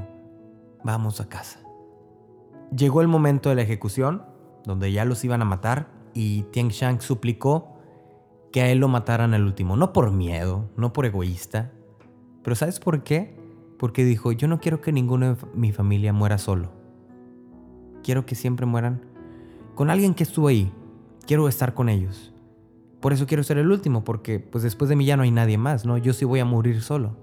vamos 0.84 1.20
a 1.20 1.28
casa. 1.28 1.60
Llegó 2.70 3.02
el 3.02 3.08
momento 3.08 3.50
de 3.50 3.56
la 3.56 3.64
ejecución, 3.64 4.22
donde 4.64 4.92
ya 4.92 5.04
los 5.04 5.24
iban 5.24 5.42
a 5.42 5.46
matar, 5.46 5.88
y 6.14 6.44
Tianxiang 6.44 7.02
suplicó 7.02 7.80
que 8.52 8.62
a 8.62 8.70
él 8.70 8.78
lo 8.78 8.88
mataran 8.88 9.34
al 9.34 9.46
último, 9.46 9.78
no 9.78 9.94
por 9.94 10.12
miedo, 10.12 10.70
no 10.78 10.94
por 10.94 11.08
egoísta, 11.08 11.72
pero 12.44 12.56
¿sabes 12.56 12.80
por 12.80 13.04
qué? 13.04 13.36
Porque 13.80 14.06
dijo, 14.06 14.32
yo 14.32 14.48
no 14.48 14.60
quiero 14.60 14.80
que 14.80 14.92
ninguno 14.92 15.34
de 15.34 15.38
mi 15.56 15.72
familia 15.72 16.14
muera 16.14 16.38
solo. 16.38 16.70
Quiero 18.04 18.28
que 18.28 18.36
siempre 18.36 18.68
mueran 18.68 19.02
con 19.74 19.90
alguien 19.90 20.14
que 20.14 20.22
estuvo 20.22 20.50
ahí. 20.50 20.72
Quiero 21.26 21.48
estar 21.48 21.74
con 21.74 21.90
ellos. 21.90 22.32
Por 23.00 23.14
eso 23.14 23.28
quiero 23.28 23.44
ser 23.44 23.58
el 23.58 23.72
último, 23.72 24.04
porque 24.04 24.40
pues 24.40 24.64
después 24.64 24.90
de 24.90 24.96
mí 24.96 25.06
ya 25.06 25.18
no 25.18 25.24
hay 25.24 25.32
nadie 25.32 25.58
más, 25.58 25.86
¿no? 25.86 25.98
Yo 25.98 26.14
sí 26.14 26.26
voy 26.26 26.40
a 26.40 26.46
morir 26.46 26.82
solo. 26.82 27.16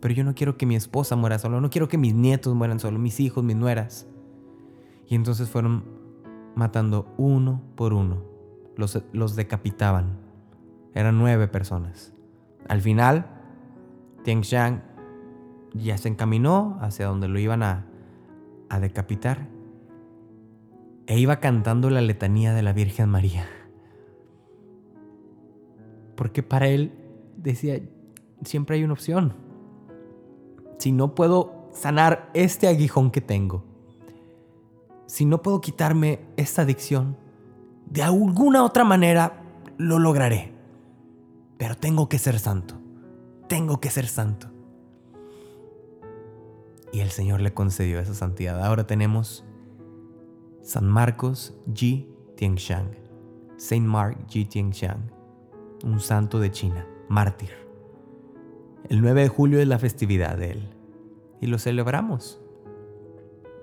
Pero 0.00 0.14
yo 0.14 0.24
no 0.24 0.34
quiero 0.34 0.56
que 0.56 0.66
mi 0.66 0.76
esposa 0.76 1.16
muera 1.16 1.38
solo, 1.38 1.60
no 1.60 1.70
quiero 1.70 1.88
que 1.88 1.98
mis 1.98 2.14
nietos 2.14 2.54
mueran 2.54 2.78
solo, 2.78 2.98
mis 2.98 3.18
hijos, 3.18 3.42
mis 3.42 3.56
nueras. 3.56 4.06
Y 5.08 5.14
entonces 5.14 5.48
fueron 5.48 5.84
matando 6.54 7.12
uno 7.16 7.62
por 7.74 7.92
uno. 7.92 8.22
Los, 8.76 9.36
decapitaban. 9.36 10.18
Eran 10.94 11.18
nueve 11.18 11.48
personas. 11.48 12.12
Al 12.68 12.80
final, 12.80 13.26
Tian 14.22 14.42
Shang 14.42 14.82
ya 15.72 15.98
se 15.98 16.08
encaminó 16.08 16.78
hacia 16.80 17.06
donde 17.06 17.28
lo 17.28 17.38
iban 17.38 17.62
a, 17.62 17.86
a 18.68 18.80
decapitar 18.80 19.48
e 21.06 21.18
iba 21.18 21.36
cantando 21.36 21.90
la 21.90 22.00
letanía 22.00 22.52
de 22.52 22.62
la 22.62 22.72
Virgen 22.72 23.08
María. 23.08 23.46
Porque 26.16 26.42
para 26.42 26.68
él 26.68 26.92
decía, 27.36 27.80
siempre 28.44 28.76
hay 28.76 28.84
una 28.84 28.94
opción. 28.94 29.34
Si 30.78 30.92
no 30.92 31.14
puedo 31.14 31.68
sanar 31.72 32.30
este 32.34 32.68
aguijón 32.68 33.10
que 33.10 33.20
tengo, 33.20 33.64
si 35.06 35.24
no 35.24 35.42
puedo 35.42 35.60
quitarme 35.60 36.20
esta 36.36 36.62
adicción, 36.62 37.16
de 37.86 38.02
alguna 38.02 38.64
otra 38.64 38.84
manera 38.84 39.42
lo 39.78 39.98
lograré. 39.98 40.52
Pero 41.58 41.76
tengo 41.76 42.08
que 42.08 42.18
ser 42.18 42.38
santo. 42.38 42.74
Tengo 43.48 43.80
que 43.80 43.90
ser 43.90 44.06
santo. 44.08 44.48
Y 46.92 47.00
el 47.00 47.10
Señor 47.10 47.40
le 47.40 47.54
concedió 47.54 48.00
esa 48.00 48.14
santidad. 48.14 48.64
Ahora 48.64 48.86
tenemos 48.86 49.44
San 50.62 50.86
Marcos 50.86 51.54
Ji 51.72 52.10
Tianxiang. 52.36 52.90
Saint 53.56 53.86
Mark 53.86 54.18
Ji 54.28 54.44
Tianxiang. 54.44 55.15
Un 55.86 56.00
santo 56.00 56.40
de 56.40 56.50
China, 56.50 56.84
mártir. 57.08 57.50
El 58.88 59.00
9 59.02 59.22
de 59.22 59.28
julio 59.28 59.60
es 59.60 59.68
la 59.68 59.78
festividad 59.78 60.36
de 60.36 60.50
él. 60.50 60.68
Y 61.40 61.46
lo 61.46 61.60
celebramos. 61.60 62.40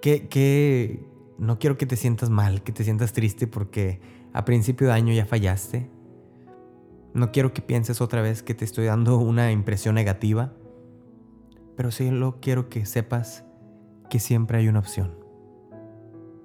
Que, 0.02 0.30
que 0.30 1.06
no 1.38 1.60
quiero 1.60 1.78
que 1.78 1.86
te 1.86 1.98
sientas 1.98 2.30
mal, 2.30 2.64
que 2.64 2.72
te 2.72 2.86
sientas 2.86 3.12
triste 3.12 3.46
porque 3.46 4.00
a 4.32 4.46
principio 4.46 4.88
de 4.88 4.94
año 4.94 5.14
ya 5.14 5.26
fallaste. 5.26 5.90
No 7.14 7.34
quiero 7.34 7.52
que 7.52 7.62
pienses 7.62 8.00
otra 8.00 8.22
vez 8.22 8.42
que 8.42 8.54
te 8.54 8.64
estoy 8.64 8.86
dando 8.86 9.18
una 9.18 9.52
impresión 9.52 9.94
negativa, 9.94 10.54
pero 11.76 11.92
solo 11.92 12.38
quiero 12.40 12.70
que 12.70 12.86
sepas 12.86 13.44
que 14.10 14.20
siempre 14.20 14.60
hay 14.60 14.70
una 14.70 14.80
opción. 14.80 15.14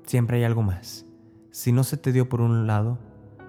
Siempre 0.06 0.38
hay 0.38 0.42
algo 0.42 0.62
más. 0.62 1.06
Si 1.52 1.70
no 1.70 1.84
se 1.84 1.98
te 1.98 2.10
dio 2.10 2.28
por 2.28 2.40
un 2.40 2.66
lado, 2.66 2.98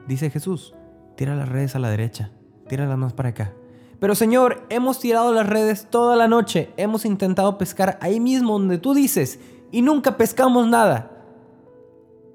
dice 0.08 0.30
Jesús, 0.30 0.76
tira 1.20 1.36
las 1.36 1.50
redes 1.50 1.76
a 1.76 1.80
la 1.80 1.90
derecha, 1.90 2.32
tira 2.70 2.86
las 2.86 2.98
más 2.98 3.12
para 3.12 3.28
acá. 3.28 3.54
Pero 4.00 4.16
Señor, 4.16 4.66
hemos 4.70 5.02
tirado 5.02 5.34
las 5.34 5.46
redes 5.46 5.90
toda 5.90 6.16
la 6.16 6.30
noche, 6.30 6.72
hemos 6.78 7.04
intentado 7.04 7.58
pescar 7.58 8.00
ahí 8.02 8.22
mismo 8.22 8.54
donde 8.54 8.78
tú 8.78 8.94
dices 8.94 9.38
y 9.70 9.82
nunca 9.82 10.16
pescamos 10.16 10.66
nada. 10.70 11.12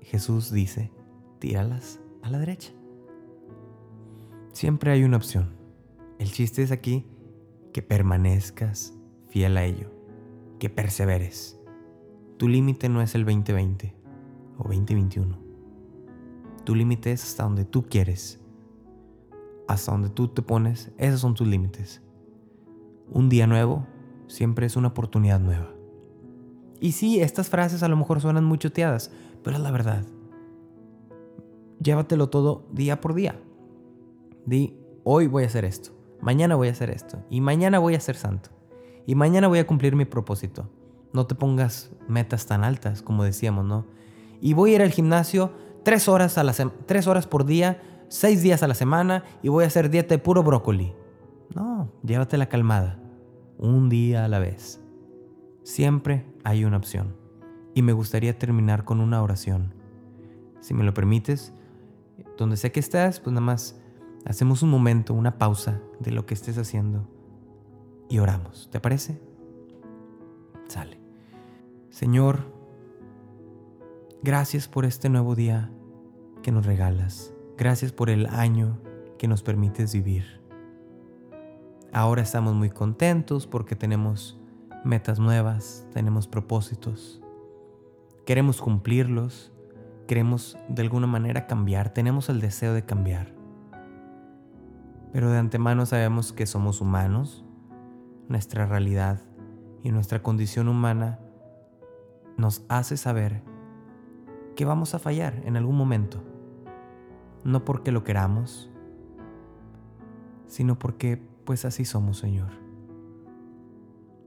Jesús 0.03 0.53
dice, 0.53 0.93
tíralas 1.39 1.99
a 2.21 2.29
la 2.29 2.39
derecha. 2.39 2.73
Siempre 4.53 4.91
hay 4.91 5.03
una 5.03 5.17
opción. 5.17 5.55
El 6.19 6.31
chiste 6.31 6.63
es 6.63 6.71
aquí 6.71 7.07
que 7.73 7.81
permanezcas 7.81 8.93
fiel 9.31 9.57
a 9.57 9.65
ello, 9.65 9.89
que 10.59 10.69
perseveres. 10.69 11.59
Tu 12.37 12.49
límite 12.49 12.91
no 12.91 13.01
es 13.01 13.15
el 13.15 13.25
2020 13.25 13.95
o 14.59 14.65
2021. 14.65 15.39
Tu 16.65 16.75
límite 16.75 17.13
es 17.13 17.25
hasta 17.25 17.45
donde 17.45 17.65
tú 17.65 17.87
quieres. 17.87 18.44
Hasta 19.69 19.93
donde 19.93 20.11
tú 20.11 20.29
te 20.29 20.43
pones, 20.43 20.91
esos 20.99 21.21
son 21.21 21.35
tus 21.35 21.47
límites. 21.47 22.03
Un 23.11 23.29
día 23.29 23.47
nuevo 23.47 23.87
siempre 24.27 24.67
es 24.67 24.77
una 24.77 24.89
oportunidad 24.89 25.41
nueva. 25.41 25.71
Y 26.81 26.93
sí, 26.93 27.21
estas 27.21 27.49
frases 27.49 27.83
a 27.83 27.89
lo 27.89 27.97
mejor 27.97 28.21
suenan 28.21 28.45
muy 28.45 28.59
choteadas, 28.59 29.11
pero 29.43 29.57
es 29.57 29.63
la 29.63 29.71
verdad. 29.71 30.05
Llévatelo 31.81 32.29
todo 32.29 32.67
día 32.73 33.01
por 33.01 33.15
día. 33.15 33.41
Di, 34.47 34.77
hoy 35.03 35.27
voy 35.27 35.45
a 35.45 35.47
hacer 35.47 35.65
esto, 35.65 35.93
mañana 36.21 36.57
voy 36.57 36.69
a 36.69 36.73
hacer 36.73 36.91
esto, 36.91 37.19
y 37.31 37.41
mañana 37.41 37.79
voy 37.79 37.95
a 37.95 38.01
ser 38.01 38.17
santo, 38.17 38.51
y 39.07 39.15
mañana 39.15 39.49
voy 39.49 39.59
a 39.59 39.67
cumplir 39.67 39.97
mi 39.97 40.05
propósito. 40.05 40.69
No 41.13 41.27
te 41.27 41.35
pongas 41.35 41.91
metas 42.09 42.47
tan 42.47 42.65
altas, 42.65 43.01
como 43.01 43.25
decíamos, 43.25 43.65
¿no? 43.65 43.87
y 44.45 44.53
voy 44.53 44.73
a 44.73 44.75
ir 44.75 44.83
al 44.83 44.91
gimnasio 44.91 45.53
tres 45.85 46.07
horas, 46.07 46.37
a 46.37 46.45
la 46.45 46.53
tres 46.85 47.07
horas 47.07 47.27
por 47.27 47.47
día, 47.47 47.81
seis 48.15 48.43
días 48.43 48.63
a 48.63 48.69
la 48.69 48.75
semana 48.75 49.25
y 49.43 49.49
voy 49.49 49.65
a 49.65 49.67
hacer 49.67 49.91
dieta 49.91 50.15
de 50.15 50.21
puro 50.21 50.45
brócoli. 50.45 50.95
No, 51.53 51.91
llévatela 52.05 52.49
calmada, 52.49 53.01
un 53.59 53.89
día 53.89 54.25
a 54.25 54.29
la 54.29 54.39
vez. 54.39 54.81
Siempre 55.65 56.25
hay 56.45 56.65
una 56.65 56.77
opción. 56.77 57.17
Y 57.75 57.83
me 57.83 57.93
gustaría 57.93 58.39
terminar 58.39 58.85
con 58.85 59.01
una 59.01 59.21
oración. 59.21 59.75
Si 60.61 60.75
me 60.75 60.85
lo 60.85 60.95
permites, 60.95 61.53
donde 62.39 62.57
sé 62.57 62.71
que 62.71 62.79
estás, 62.79 63.19
pues 63.19 63.35
nada 63.35 63.45
más 63.45 63.81
hacemos 64.25 64.63
un 64.63 64.71
momento, 64.71 65.13
una 65.13 65.37
pausa 65.37 65.81
de 65.99 66.13
lo 66.13 66.25
que 66.25 66.35
estés 66.35 66.57
haciendo 66.57 67.09
y 68.09 68.21
oramos. 68.21 68.69
¿Te 68.71 68.79
parece? 68.79 69.21
Sale. 70.69 71.01
Señor, 71.91 72.45
gracias 74.23 74.69
por 74.69 74.85
este 74.85 75.09
nuevo 75.09 75.35
día 75.35 75.73
que 76.45 76.53
nos 76.53 76.65
regalas. 76.65 77.34
Gracias 77.57 77.93
por 77.93 78.11
el 78.11 78.27
año 78.27 78.81
que 79.17 79.29
nos 79.29 79.45
permites 79.45 79.93
vivir. 79.93 80.41
Ahora 81.93 82.21
estamos 82.21 82.53
muy 82.55 82.69
contentos 82.69 83.47
porque 83.47 83.77
tenemos 83.77 84.41
metas 84.85 85.21
nuevas, 85.21 85.87
tenemos 85.95 86.27
propósitos. 86.27 87.23
Queremos 88.27 88.61
cumplirlos, 88.61 89.53
queremos 90.09 90.59
de 90.69 90.83
alguna 90.83 91.07
manera 91.07 91.47
cambiar, 91.47 91.95
tenemos 91.95 92.29
el 92.29 92.41
deseo 92.41 92.75
de 92.75 92.85
cambiar. 92.85 93.33
Pero 95.13 95.31
de 95.31 95.39
antemano 95.39 95.87
sabemos 95.87 96.33
que 96.33 96.47
somos 96.47 96.81
humanos, 96.81 97.45
nuestra 98.29 98.67
realidad 98.67 99.21
y 99.85 99.93
nuestra 99.93 100.25
condición 100.25 100.67
humana 100.67 101.21
nos 102.37 102.65
hace 102.69 102.97
saber 102.97 103.43
que 104.57 104.65
vamos 104.65 104.93
a 104.97 104.99
fallar 104.99 105.41
en 105.45 105.57
algún 105.57 105.77
momento. 105.77 106.34
No 107.45 107.65
porque 107.65 107.93
lo 107.93 108.05
queramos, 108.05 108.71
sino 110.47 110.79
porque 110.79 111.23
pues 111.45 111.65
así 111.65 111.85
somos, 111.85 112.19
Señor. 112.19 112.51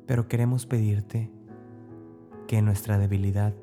Pero 0.06 0.28
queremos 0.28 0.66
pedirte 0.66 1.32
que 2.48 2.60
en 2.60 2.66
nuestra 2.66 2.98
debilidad 2.98 3.54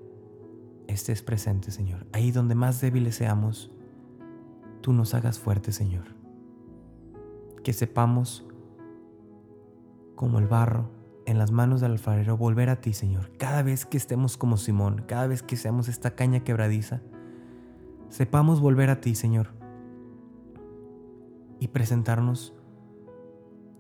estés 0.88 1.23
presente, 1.23 1.71
Señor. 1.71 2.07
Ahí 2.12 2.31
donde 2.31 2.55
más 2.55 2.81
débiles 2.81 3.17
seamos, 3.17 3.71
tú 4.81 4.93
nos 4.93 5.14
hagas 5.14 5.38
fuertes, 5.38 5.75
Señor. 5.75 6.05
Que 7.62 7.73
sepamos, 7.73 8.47
como 10.14 10.38
el 10.38 10.47
barro 10.47 10.90
en 11.27 11.38
las 11.38 11.51
manos 11.51 11.81
del 11.81 11.93
alfarero, 11.93 12.37
volver 12.37 12.69
a 12.69 12.81
ti, 12.81 12.93
Señor. 12.93 13.31
Cada 13.38 13.62
vez 13.62 13.87
que 13.87 13.97
estemos 13.97 14.37
como 14.37 14.59
Simón, 14.59 15.05
cada 15.07 15.27
vez 15.27 15.43
que 15.43 15.57
seamos 15.57 15.88
esta 15.88 16.14
caña 16.14 16.40
quebradiza, 16.40 17.01
sepamos 18.14 18.61
volver 18.61 18.90
a 18.90 19.00
ti, 19.00 19.16
Señor. 19.16 19.48
Y 21.59 21.68
presentarnos 21.68 22.55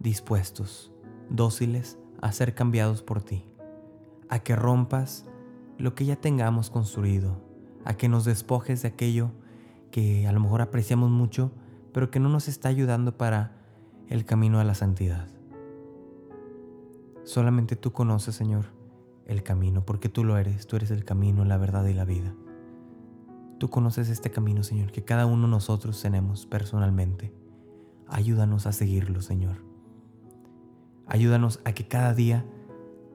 dispuestos, 0.00 0.92
dóciles 1.30 2.00
a 2.20 2.32
ser 2.32 2.52
cambiados 2.56 3.04
por 3.04 3.22
ti, 3.22 3.44
a 4.28 4.40
que 4.40 4.56
rompas 4.56 5.24
lo 5.78 5.94
que 5.94 6.04
ya 6.04 6.16
tengamos 6.16 6.68
construido, 6.68 7.40
a 7.84 7.94
que 7.94 8.08
nos 8.08 8.24
despojes 8.24 8.82
de 8.82 8.88
aquello 8.88 9.30
que 9.92 10.26
a 10.26 10.32
lo 10.32 10.40
mejor 10.40 10.62
apreciamos 10.62 11.10
mucho, 11.10 11.52
pero 11.92 12.10
que 12.10 12.18
no 12.18 12.28
nos 12.28 12.48
está 12.48 12.68
ayudando 12.68 13.16
para 13.16 13.52
el 14.08 14.24
camino 14.24 14.58
a 14.58 14.64
la 14.64 14.74
santidad. 14.74 15.28
Solamente 17.22 17.76
tú 17.76 17.92
conoces, 17.92 18.34
Señor, 18.34 18.64
el 19.26 19.44
camino, 19.44 19.86
porque 19.86 20.08
tú 20.08 20.24
lo 20.24 20.38
eres, 20.38 20.66
tú 20.66 20.74
eres 20.74 20.90
el 20.90 21.04
camino, 21.04 21.44
la 21.44 21.56
verdad 21.56 21.86
y 21.86 21.94
la 21.94 22.04
vida. 22.04 22.34
Tú 23.58 23.70
conoces 23.70 24.08
este 24.08 24.30
camino, 24.30 24.62
Señor, 24.62 24.92
que 24.92 25.04
cada 25.04 25.26
uno 25.26 25.42
de 25.42 25.50
nosotros 25.50 26.00
tenemos 26.02 26.46
personalmente. 26.46 27.32
Ayúdanos 28.08 28.66
a 28.66 28.72
seguirlo, 28.72 29.22
Señor. 29.22 29.56
Ayúdanos 31.06 31.60
a 31.64 31.72
que 31.72 31.86
cada 31.86 32.14
día 32.14 32.44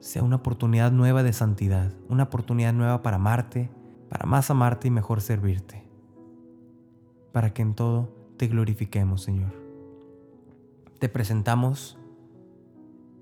sea 0.00 0.22
una 0.22 0.36
oportunidad 0.36 0.92
nueva 0.92 1.22
de 1.22 1.32
santidad, 1.32 1.92
una 2.08 2.24
oportunidad 2.24 2.72
nueva 2.72 3.02
para 3.02 3.16
amarte, 3.16 3.70
para 4.08 4.26
más 4.26 4.50
amarte 4.50 4.88
y 4.88 4.90
mejor 4.90 5.20
servirte, 5.20 5.84
para 7.32 7.52
que 7.52 7.62
en 7.62 7.74
todo 7.74 8.08
te 8.36 8.48
glorifiquemos, 8.48 9.22
Señor. 9.22 9.52
Te 10.98 11.08
presentamos 11.08 11.98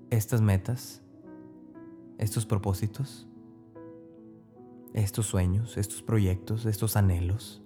estas 0.09 0.41
metas, 0.41 1.01
estos 2.17 2.45
propósitos, 2.45 3.28
estos 4.93 5.25
sueños, 5.25 5.77
estos 5.77 6.01
proyectos, 6.01 6.65
estos 6.65 6.95
anhelos, 6.95 7.61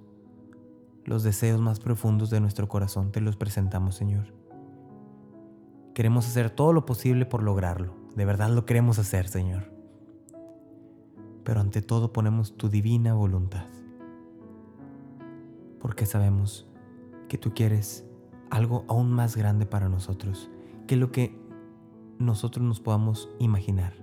los 1.05 1.23
deseos 1.23 1.59
más 1.59 1.79
profundos 1.79 2.29
de 2.29 2.39
nuestro 2.39 2.67
corazón, 2.67 3.11
te 3.11 3.21
los 3.21 3.35
presentamos, 3.35 3.95
Señor. 3.95 4.33
Queremos 5.93 6.27
hacer 6.27 6.49
todo 6.49 6.73
lo 6.73 6.85
posible 6.85 7.25
por 7.25 7.43
lograrlo 7.43 8.03
de 8.15 8.25
verdad 8.25 8.49
lo 8.51 8.65
queremos 8.65 8.99
hacer, 8.99 9.27
Señor. 9.27 9.71
Pero 11.43 11.59
ante 11.59 11.81
todo 11.81 12.13
ponemos 12.13 12.55
tu 12.55 12.69
divina 12.69 13.13
voluntad. 13.13 13.65
Porque 15.81 16.05
sabemos 16.05 16.67
que 17.27 17.37
tú 17.37 17.53
quieres 17.53 18.05
algo 18.49 18.85
aún 18.87 19.11
más 19.11 19.35
grande 19.35 19.65
para 19.65 19.89
nosotros 19.89 20.51
que 20.85 20.95
lo 20.95 21.11
que 21.11 21.35
nosotros 22.19 22.63
nos 22.65 22.79
podamos 22.79 23.29
imaginar. 23.39 23.93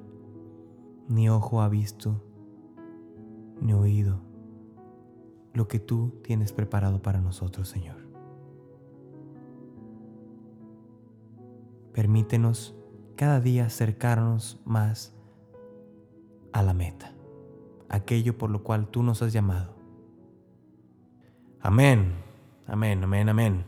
Ni 1.09 1.29
ojo 1.29 1.63
ha 1.63 1.69
visto, 1.69 2.21
ni 3.61 3.73
oído 3.73 4.21
lo 5.53 5.69
que 5.69 5.79
tú 5.79 6.21
tienes 6.23 6.53
preparado 6.53 7.03
para 7.03 7.21
nosotros, 7.21 7.69
Señor. 7.69 7.97
Permítenos 11.93 12.75
cada 13.17 13.41
día 13.41 13.67
acercarnos 13.67 14.61
más 14.65 15.13
a 16.53 16.63
la 16.63 16.73
meta, 16.73 17.13
aquello 17.89 18.39
por 18.39 18.51
lo 18.51 18.63
cual 18.63 18.89
tú 18.89 19.03
nos 19.03 19.23
has 19.23 19.33
llamado. 19.33 19.75
Amén, 21.61 22.15
amén, 22.67 23.05
amén, 23.05 23.29
amén. 23.29 23.65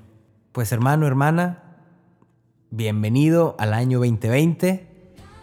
Pues 0.53 0.73
hermano, 0.73 1.07
hermana, 1.07 1.63
bienvenido 2.71 3.57
al 3.59 3.75
año 3.75 3.99
2020. 3.99 4.89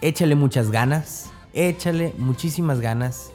Échale 0.02 0.36
muchas 0.36 0.72
ganas, 0.72 1.32
échale 1.54 2.14
muchísimas 2.18 2.80
ganas. 2.80 3.34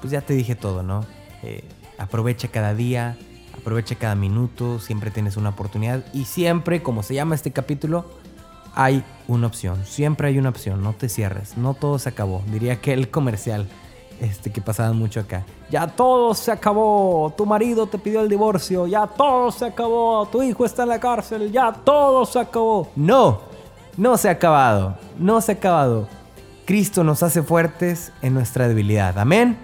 Pues 0.00 0.12
ya 0.12 0.20
te 0.20 0.34
dije 0.34 0.54
todo, 0.54 0.82
¿no? 0.82 1.04
Eh, 1.42 1.64
aprovecha 1.98 2.48
cada 2.48 2.74
día, 2.74 3.16
aprovecha 3.56 3.96
cada 3.96 4.14
minuto, 4.14 4.78
siempre 4.78 5.10
tienes 5.10 5.36
una 5.36 5.50
oportunidad 5.50 6.04
y 6.12 6.24
siempre, 6.24 6.82
como 6.82 7.02
se 7.02 7.14
llama 7.14 7.34
este 7.34 7.52
capítulo, 7.52 8.06
hay 8.74 9.04
una 9.26 9.46
opción, 9.46 9.84
siempre 9.84 10.28
hay 10.28 10.38
una 10.38 10.50
opción, 10.50 10.82
no 10.82 10.92
te 10.92 11.08
cierres, 11.08 11.56
no 11.56 11.74
todo 11.74 11.98
se 11.98 12.08
acabó, 12.08 12.42
diría 12.50 12.80
que 12.80 12.92
el 12.92 13.10
comercial 13.10 13.66
este 14.20 14.50
que 14.50 14.60
pasaba 14.60 14.92
mucho 14.92 15.20
acá. 15.20 15.44
Ya 15.70 15.86
todo 15.86 16.34
se 16.34 16.50
acabó, 16.50 17.32
tu 17.36 17.46
marido 17.46 17.86
te 17.86 17.98
pidió 17.98 18.20
el 18.20 18.28
divorcio, 18.28 18.86
ya 18.86 19.06
todo 19.06 19.50
se 19.50 19.66
acabó, 19.66 20.26
tu 20.26 20.42
hijo 20.42 20.64
está 20.64 20.82
en 20.82 20.88
la 20.90 21.00
cárcel, 21.00 21.52
ya 21.52 21.72
todo 21.72 22.24
se 22.24 22.40
acabó. 22.40 22.88
No, 22.96 23.40
no 23.96 24.16
se 24.16 24.28
ha 24.28 24.32
acabado, 24.32 24.96
no 25.18 25.40
se 25.40 25.52
ha 25.52 25.54
acabado. 25.56 26.08
Cristo 26.64 27.04
nos 27.04 27.22
hace 27.22 27.42
fuertes 27.42 28.12
en 28.22 28.34
nuestra 28.34 28.68
debilidad. 28.68 29.18
Amén. 29.18 29.56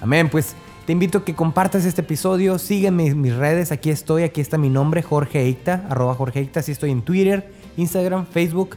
Amén, 0.00 0.28
pues 0.28 0.54
te 0.86 0.92
invito 0.92 1.18
a 1.18 1.24
que 1.24 1.34
compartas 1.34 1.84
este 1.84 2.00
episodio, 2.00 2.58
sígueme 2.58 3.06
en 3.06 3.20
mis 3.20 3.34
redes, 3.34 3.70
aquí 3.70 3.90
estoy, 3.90 4.22
aquí 4.22 4.40
está 4.40 4.58
mi 4.58 4.70
nombre, 4.70 5.02
Jorge 5.02 5.40
Eicta, 5.42 5.86
arroba 5.88 6.14
Jorge 6.14 6.40
Eicta, 6.40 6.60
así 6.60 6.72
estoy 6.72 6.90
en 6.90 7.02
Twitter 7.02 7.60
Instagram, 7.76 8.26
Facebook. 8.26 8.76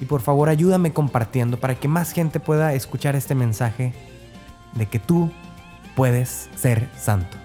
Y 0.00 0.04
por 0.04 0.20
favor 0.20 0.48
ayúdame 0.48 0.92
compartiendo 0.92 1.58
para 1.58 1.74
que 1.74 1.88
más 1.88 2.12
gente 2.12 2.38
pueda 2.38 2.72
escuchar 2.74 3.16
este 3.16 3.34
mensaje 3.34 3.92
de 4.74 4.86
que 4.86 5.00
tú 5.00 5.30
puedes 5.96 6.48
ser 6.54 6.88
santo. 6.96 7.36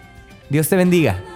Dios 0.50 0.70
te 0.70 0.76
bendiga. 0.76 1.33